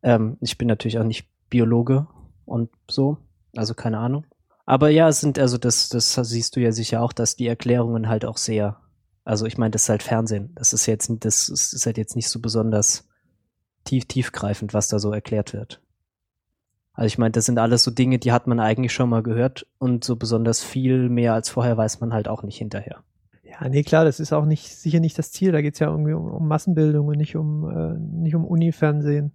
Ähm, 0.02 0.36
ich 0.40 0.58
bin 0.58 0.68
natürlich 0.68 0.98
auch 0.98 1.04
nicht 1.04 1.28
Biologe 1.48 2.06
und 2.44 2.70
so. 2.90 3.18
Also 3.54 3.74
keine 3.74 3.98
Ahnung. 3.98 4.26
Aber 4.64 4.88
ja, 4.90 5.08
es 5.08 5.20
sind, 5.20 5.38
also 5.38 5.58
das, 5.58 5.88
das 5.88 6.14
siehst 6.14 6.56
du 6.56 6.60
ja 6.60 6.72
sicher 6.72 7.00
auch, 7.00 7.12
dass 7.12 7.36
die 7.36 7.46
Erklärungen 7.46 8.08
halt 8.08 8.24
auch 8.24 8.36
sehr, 8.36 8.80
also 9.24 9.46
ich 9.46 9.58
meine, 9.58 9.70
das 9.70 9.84
ist 9.84 9.88
halt 9.88 10.02
Fernsehen. 10.02 10.52
Das 10.56 10.72
ist 10.72 10.86
jetzt, 10.86 11.10
das 11.20 11.48
ist 11.48 11.86
halt 11.86 11.98
jetzt 11.98 12.16
nicht 12.16 12.28
so 12.28 12.40
besonders 12.40 13.06
tief, 13.86 14.04
tiefgreifend, 14.04 14.74
was 14.74 14.88
da 14.88 14.98
so 14.98 15.12
erklärt 15.12 15.52
wird. 15.54 15.80
Also 16.92 17.06
ich 17.06 17.18
meine, 17.18 17.32
das 17.32 17.44
sind 17.44 17.58
alles 17.58 17.84
so 17.84 17.90
Dinge, 17.90 18.18
die 18.18 18.32
hat 18.32 18.46
man 18.46 18.58
eigentlich 18.58 18.92
schon 18.92 19.10
mal 19.10 19.22
gehört 19.22 19.66
und 19.78 20.04
so 20.04 20.16
besonders 20.16 20.62
viel 20.64 21.08
mehr 21.08 21.34
als 21.34 21.50
vorher 21.50 21.76
weiß 21.76 22.00
man 22.00 22.12
halt 22.12 22.26
auch 22.26 22.42
nicht 22.42 22.56
hinterher. 22.56 23.02
Ja, 23.42 23.68
nee, 23.68 23.82
klar, 23.82 24.04
das 24.04 24.18
ist 24.18 24.32
auch 24.32 24.44
nicht 24.44 24.74
sicher 24.74 25.00
nicht 25.00 25.18
das 25.18 25.30
Ziel. 25.30 25.52
Da 25.52 25.60
geht 25.60 25.74
es 25.74 25.80
ja 25.80 25.88
irgendwie 25.88 26.14
um, 26.14 26.26
um, 26.26 26.48
Massenbildung 26.48 27.06
und 27.06 27.16
nicht 27.16 27.36
um 27.36 27.70
äh, 27.70 27.98
nicht 27.98 28.34
um 28.34 28.44
Uni-Fernsehen. 28.44 29.32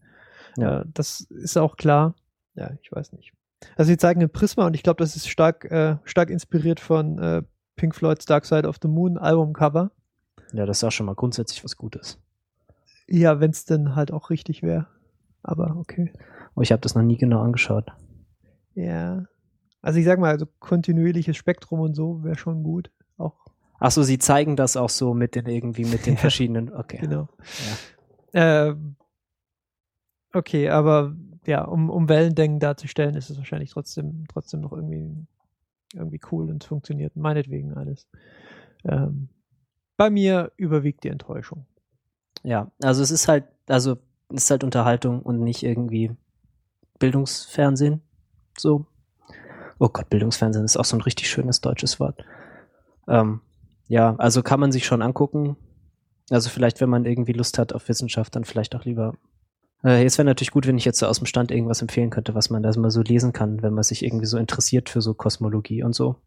Ja. 0.57 0.81
Äh, 0.81 0.85
das 0.93 1.21
ist 1.21 1.57
auch 1.57 1.77
klar. 1.77 2.15
Ja, 2.55 2.71
ich 2.81 2.91
weiß 2.91 3.13
nicht. 3.13 3.33
Also 3.77 3.89
sie 3.89 3.97
zeigen 3.97 4.21
ein 4.21 4.29
Prisma 4.29 4.65
und 4.65 4.75
ich 4.75 4.83
glaube, 4.83 5.01
das 5.01 5.15
ist 5.15 5.29
stark, 5.29 5.65
äh, 5.65 5.97
stark 6.03 6.29
inspiriert 6.29 6.79
von 6.79 7.19
äh, 7.19 7.43
Pink 7.75 7.95
Floyds 7.95 8.25
Dark 8.25 8.45
Side 8.45 8.67
of 8.67 8.77
the 8.81 8.87
Moon 8.87 9.17
Albumcover. 9.17 9.91
Ja, 10.53 10.65
das 10.65 10.77
ist 10.77 10.83
auch 10.83 10.91
schon 10.91 11.05
mal 11.05 11.15
grundsätzlich 11.15 11.63
was 11.63 11.77
Gutes. 11.77 12.19
Ja, 13.11 13.39
wenn 13.39 13.51
es 13.51 13.65
denn 13.65 13.95
halt 13.95 14.11
auch 14.11 14.29
richtig 14.29 14.63
wäre. 14.63 14.87
Aber 15.43 15.75
okay. 15.77 16.13
Oh, 16.55 16.61
ich 16.61 16.71
habe 16.71 16.81
das 16.81 16.95
noch 16.95 17.01
nie 17.01 17.17
genau 17.17 17.41
angeschaut. 17.41 17.91
Ja. 18.73 19.25
Also 19.81 19.99
ich 19.99 20.05
sag 20.05 20.19
mal, 20.19 20.29
also 20.29 20.45
kontinuierliches 20.59 21.35
Spektrum 21.35 21.79
und 21.79 21.95
so 21.95 22.23
wäre 22.23 22.37
schon 22.37 22.63
gut. 22.63 22.91
Auch. 23.17 23.35
Ach 23.79 23.91
so, 23.91 24.03
sie 24.03 24.19
zeigen 24.19 24.55
das 24.55 24.77
auch 24.77 24.89
so 24.89 25.13
mit 25.13 25.35
den 25.35 25.47
irgendwie 25.47 25.85
mit 25.85 26.05
den 26.05 26.17
verschiedenen. 26.25 26.71
Okay. 26.73 26.99
Genau. 27.01 27.27
Ja. 28.33 28.69
Äh, 28.69 28.75
Okay, 30.33 30.69
aber 30.69 31.15
ja, 31.45 31.63
um, 31.63 31.89
um 31.89 32.07
Wellendenken 32.07 32.59
darzustellen, 32.59 33.15
ist 33.15 33.29
es 33.29 33.37
wahrscheinlich 33.37 33.71
trotzdem, 33.71 34.25
trotzdem 34.29 34.61
noch 34.61 34.71
irgendwie, 34.71 35.27
irgendwie 35.93 36.21
cool 36.31 36.49
und 36.49 36.63
funktioniert 36.63 37.15
meinetwegen 37.15 37.73
alles. 37.73 38.07
Ähm, 38.85 39.29
bei 39.97 40.09
mir 40.09 40.51
überwiegt 40.55 41.03
die 41.03 41.09
Enttäuschung. 41.09 41.65
Ja, 42.43 42.71
also 42.81 43.03
es 43.03 43.11
ist 43.11 43.27
halt, 43.27 43.45
also 43.67 43.97
es 44.29 44.43
ist 44.43 44.51
halt 44.51 44.63
Unterhaltung 44.63 45.21
und 45.21 45.39
nicht 45.39 45.63
irgendwie 45.63 46.11
Bildungsfernsehen. 46.99 48.01
So. 48.57 48.85
Oh 49.79 49.89
Gott, 49.89 50.09
Bildungsfernsehen 50.09 50.65
ist 50.65 50.77
auch 50.77 50.85
so 50.85 50.97
ein 50.97 51.01
richtig 51.01 51.29
schönes 51.29 51.61
deutsches 51.61 51.99
Wort. 51.99 52.23
Ähm, 53.07 53.41
ja, 53.87 54.15
also 54.17 54.43
kann 54.43 54.59
man 54.59 54.71
sich 54.71 54.85
schon 54.85 55.01
angucken. 55.01 55.57
Also 56.29 56.49
vielleicht, 56.49 56.81
wenn 56.81 56.89
man 56.89 57.05
irgendwie 57.05 57.33
Lust 57.33 57.57
hat 57.57 57.73
auf 57.73 57.89
Wissenschaft, 57.89 58.35
dann 58.35 58.45
vielleicht 58.45 58.75
auch 58.75 58.85
lieber 58.85 59.15
äh, 59.83 60.03
jetzt 60.03 60.17
wäre 60.17 60.25
natürlich 60.25 60.51
gut, 60.51 60.67
wenn 60.67 60.77
ich 60.77 60.85
jetzt 60.85 60.99
so 60.99 61.07
aus 61.07 61.17
dem 61.17 61.25
Stand 61.25 61.51
irgendwas 61.51 61.81
empfehlen 61.81 62.09
könnte, 62.09 62.35
was 62.35 62.49
man 62.49 62.63
da 62.63 62.71
mal 62.77 62.91
so 62.91 63.01
lesen 63.01 63.33
kann, 63.33 63.61
wenn 63.61 63.73
man 63.73 63.83
sich 63.83 64.03
irgendwie 64.03 64.25
so 64.25 64.37
interessiert 64.37 64.89
für 64.89 65.01
so 65.01 65.13
Kosmologie 65.13 65.83
und 65.83 65.93
so. 65.93 66.17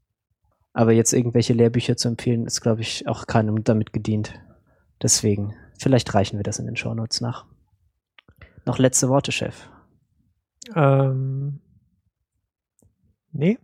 Aber 0.72 0.92
jetzt 0.92 1.12
irgendwelche 1.12 1.52
Lehrbücher 1.52 1.96
zu 1.96 2.08
empfehlen, 2.08 2.46
ist, 2.46 2.60
glaube 2.60 2.80
ich, 2.80 3.06
auch 3.06 3.26
keinem 3.26 3.62
damit 3.62 3.92
gedient. 3.92 4.34
Deswegen, 5.00 5.54
vielleicht 5.78 6.12
reichen 6.14 6.38
wir 6.38 6.44
das 6.44 6.58
in 6.58 6.66
den 6.66 6.76
Shownotes 6.76 7.20
nach. 7.20 7.46
Noch 8.66 8.78
letzte 8.78 9.08
Worte, 9.08 9.32
Chef. 9.32 9.68
Ähm, 10.74 11.60
nee. 13.32 13.58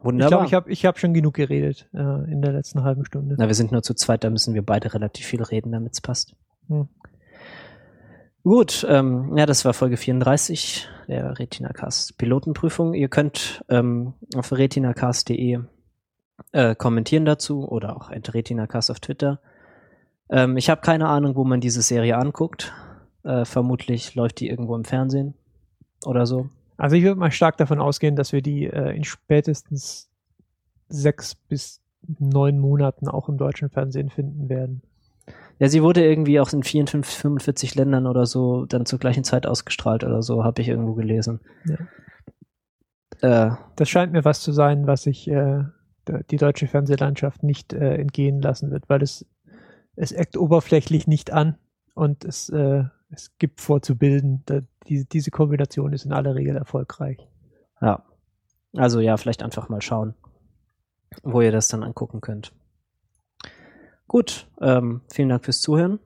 Wunderbar. 0.00 0.26
Ich 0.26 0.28
glaube, 0.28 0.46
ich 0.46 0.54
habe 0.54 0.72
ich 0.72 0.86
hab 0.86 0.98
schon 0.98 1.12
genug 1.12 1.34
geredet 1.34 1.88
äh, 1.92 2.30
in 2.30 2.40
der 2.40 2.52
letzten 2.52 2.84
halben 2.84 3.04
Stunde. 3.04 3.34
Na, 3.38 3.48
wir 3.48 3.54
sind 3.54 3.72
nur 3.72 3.82
zu 3.82 3.94
zweit, 3.94 4.22
da 4.22 4.30
müssen 4.30 4.54
wir 4.54 4.62
beide 4.62 4.94
relativ 4.94 5.26
viel 5.26 5.42
reden, 5.42 5.72
damit 5.72 5.94
es 5.94 6.00
passt. 6.00 6.36
Hm. 6.68 6.88
Gut, 8.44 8.86
ähm, 8.88 9.36
ja, 9.36 9.44
das 9.44 9.64
war 9.64 9.74
Folge 9.74 9.96
34 9.96 10.88
der 11.08 11.38
RetinaCast 11.38 12.16
Pilotenprüfung. 12.16 12.94
Ihr 12.94 13.08
könnt 13.08 13.64
ähm, 13.68 14.14
auf 14.36 14.52
retinacast.de 14.52 15.58
äh, 16.52 16.74
kommentieren 16.76 17.24
dazu 17.24 17.68
oder 17.68 17.96
auch 17.96 18.10
at 18.10 18.32
retinacast 18.32 18.90
auf 18.90 19.00
Twitter. 19.00 19.40
Ähm, 20.30 20.56
ich 20.56 20.70
habe 20.70 20.80
keine 20.80 21.08
Ahnung, 21.08 21.36
wo 21.36 21.44
man 21.44 21.60
diese 21.60 21.82
Serie 21.82 22.16
anguckt. 22.16 22.72
Äh, 23.24 23.44
vermutlich 23.44 24.14
läuft 24.14 24.40
die 24.40 24.48
irgendwo 24.48 24.74
im 24.76 24.84
Fernsehen 24.84 25.34
oder 26.04 26.26
so. 26.26 26.48
Also 26.76 26.96
ich 26.96 27.02
würde 27.02 27.18
mal 27.18 27.32
stark 27.32 27.56
davon 27.56 27.80
ausgehen, 27.80 28.16
dass 28.16 28.32
wir 28.32 28.42
die 28.42 28.66
äh, 28.66 28.96
in 28.96 29.04
spätestens 29.04 30.08
sechs 30.88 31.34
bis 31.34 31.80
neun 32.18 32.58
Monaten 32.58 33.08
auch 33.08 33.28
im 33.28 33.36
deutschen 33.36 33.70
Fernsehen 33.70 34.10
finden 34.10 34.48
werden. 34.48 34.82
Ja, 35.58 35.68
sie 35.68 35.82
wurde 35.82 36.04
irgendwie 36.04 36.38
auch 36.38 36.52
in 36.52 36.62
54, 36.62 37.18
45 37.18 37.74
Ländern 37.74 38.06
oder 38.06 38.26
so 38.26 38.64
dann 38.66 38.86
zur 38.86 39.00
gleichen 39.00 39.24
Zeit 39.24 39.46
ausgestrahlt 39.46 40.04
oder 40.04 40.22
so, 40.22 40.44
habe 40.44 40.62
ich 40.62 40.68
irgendwo 40.68 40.94
gelesen. 40.94 41.40
Ja. 41.64 43.48
Äh, 43.50 43.56
das 43.74 43.88
scheint 43.88 44.12
mir 44.12 44.24
was 44.24 44.40
zu 44.40 44.52
sein, 44.52 44.86
was 44.86 45.02
sich 45.02 45.28
äh, 45.28 45.64
die 46.30 46.36
deutsche 46.36 46.68
Fernsehlandschaft 46.68 47.42
nicht 47.42 47.72
äh, 47.72 47.96
entgehen 47.96 48.40
lassen 48.40 48.70
wird, 48.70 48.88
weil 48.88 49.02
es, 49.02 49.26
es 49.98 50.12
eckt 50.12 50.36
oberflächlich 50.36 51.06
nicht 51.06 51.32
an 51.32 51.58
und 51.94 52.24
es, 52.24 52.48
äh, 52.50 52.84
es 53.10 53.36
gibt 53.38 53.60
vorzubilden. 53.60 54.42
Da, 54.46 54.60
die, 54.86 55.04
diese 55.06 55.30
Kombination 55.30 55.92
ist 55.92 56.04
in 56.04 56.12
aller 56.12 56.34
Regel 56.34 56.56
erfolgreich. 56.56 57.18
Ja. 57.80 58.04
Also 58.76 59.00
ja, 59.00 59.16
vielleicht 59.16 59.42
einfach 59.42 59.68
mal 59.68 59.82
schauen, 59.82 60.14
wo 61.22 61.40
ihr 61.40 61.52
das 61.52 61.68
dann 61.68 61.82
angucken 61.82 62.20
könnt. 62.20 62.52
Gut, 64.06 64.46
ähm, 64.60 65.02
vielen 65.12 65.30
Dank 65.30 65.44
fürs 65.44 65.60
Zuhören 65.60 65.98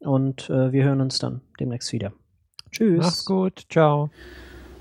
und 0.00 0.50
äh, 0.50 0.72
wir 0.72 0.84
hören 0.84 1.00
uns 1.00 1.18
dann 1.18 1.40
demnächst 1.58 1.92
wieder. 1.92 2.12
Tschüss. 2.70 2.98
Mach's 2.98 3.24
gut. 3.24 3.66
Ciao. 3.70 4.10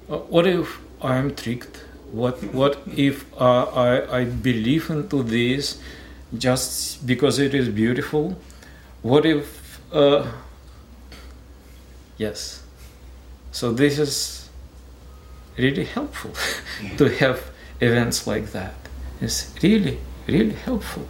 Uh, 0.09 0.19
what 0.29 0.45
if 0.45 0.79
I'm 0.99 1.33
tricked? 1.35 1.85
What 2.11 2.53
what 2.53 2.77
if 2.97 3.25
uh, 3.39 3.65
I 3.75 4.21
I 4.21 4.25
believe 4.25 4.91
into 4.91 5.23
this 5.23 5.79
just 6.37 7.05
because 7.05 7.39
it 7.39 7.53
is 7.53 7.69
beautiful? 7.69 8.37
What 9.01 9.25
if 9.25 9.79
uh, 9.93 10.25
yes? 12.17 12.63
So 13.51 13.71
this 13.71 13.99
is 13.99 14.49
really 15.57 15.85
helpful 15.85 16.31
to 16.97 17.09
have 17.17 17.51
events 17.79 18.25
like 18.25 18.51
that. 18.51 18.75
It's 19.21 19.53
really 19.61 19.99
really 20.27 20.53
helpful. 20.53 21.07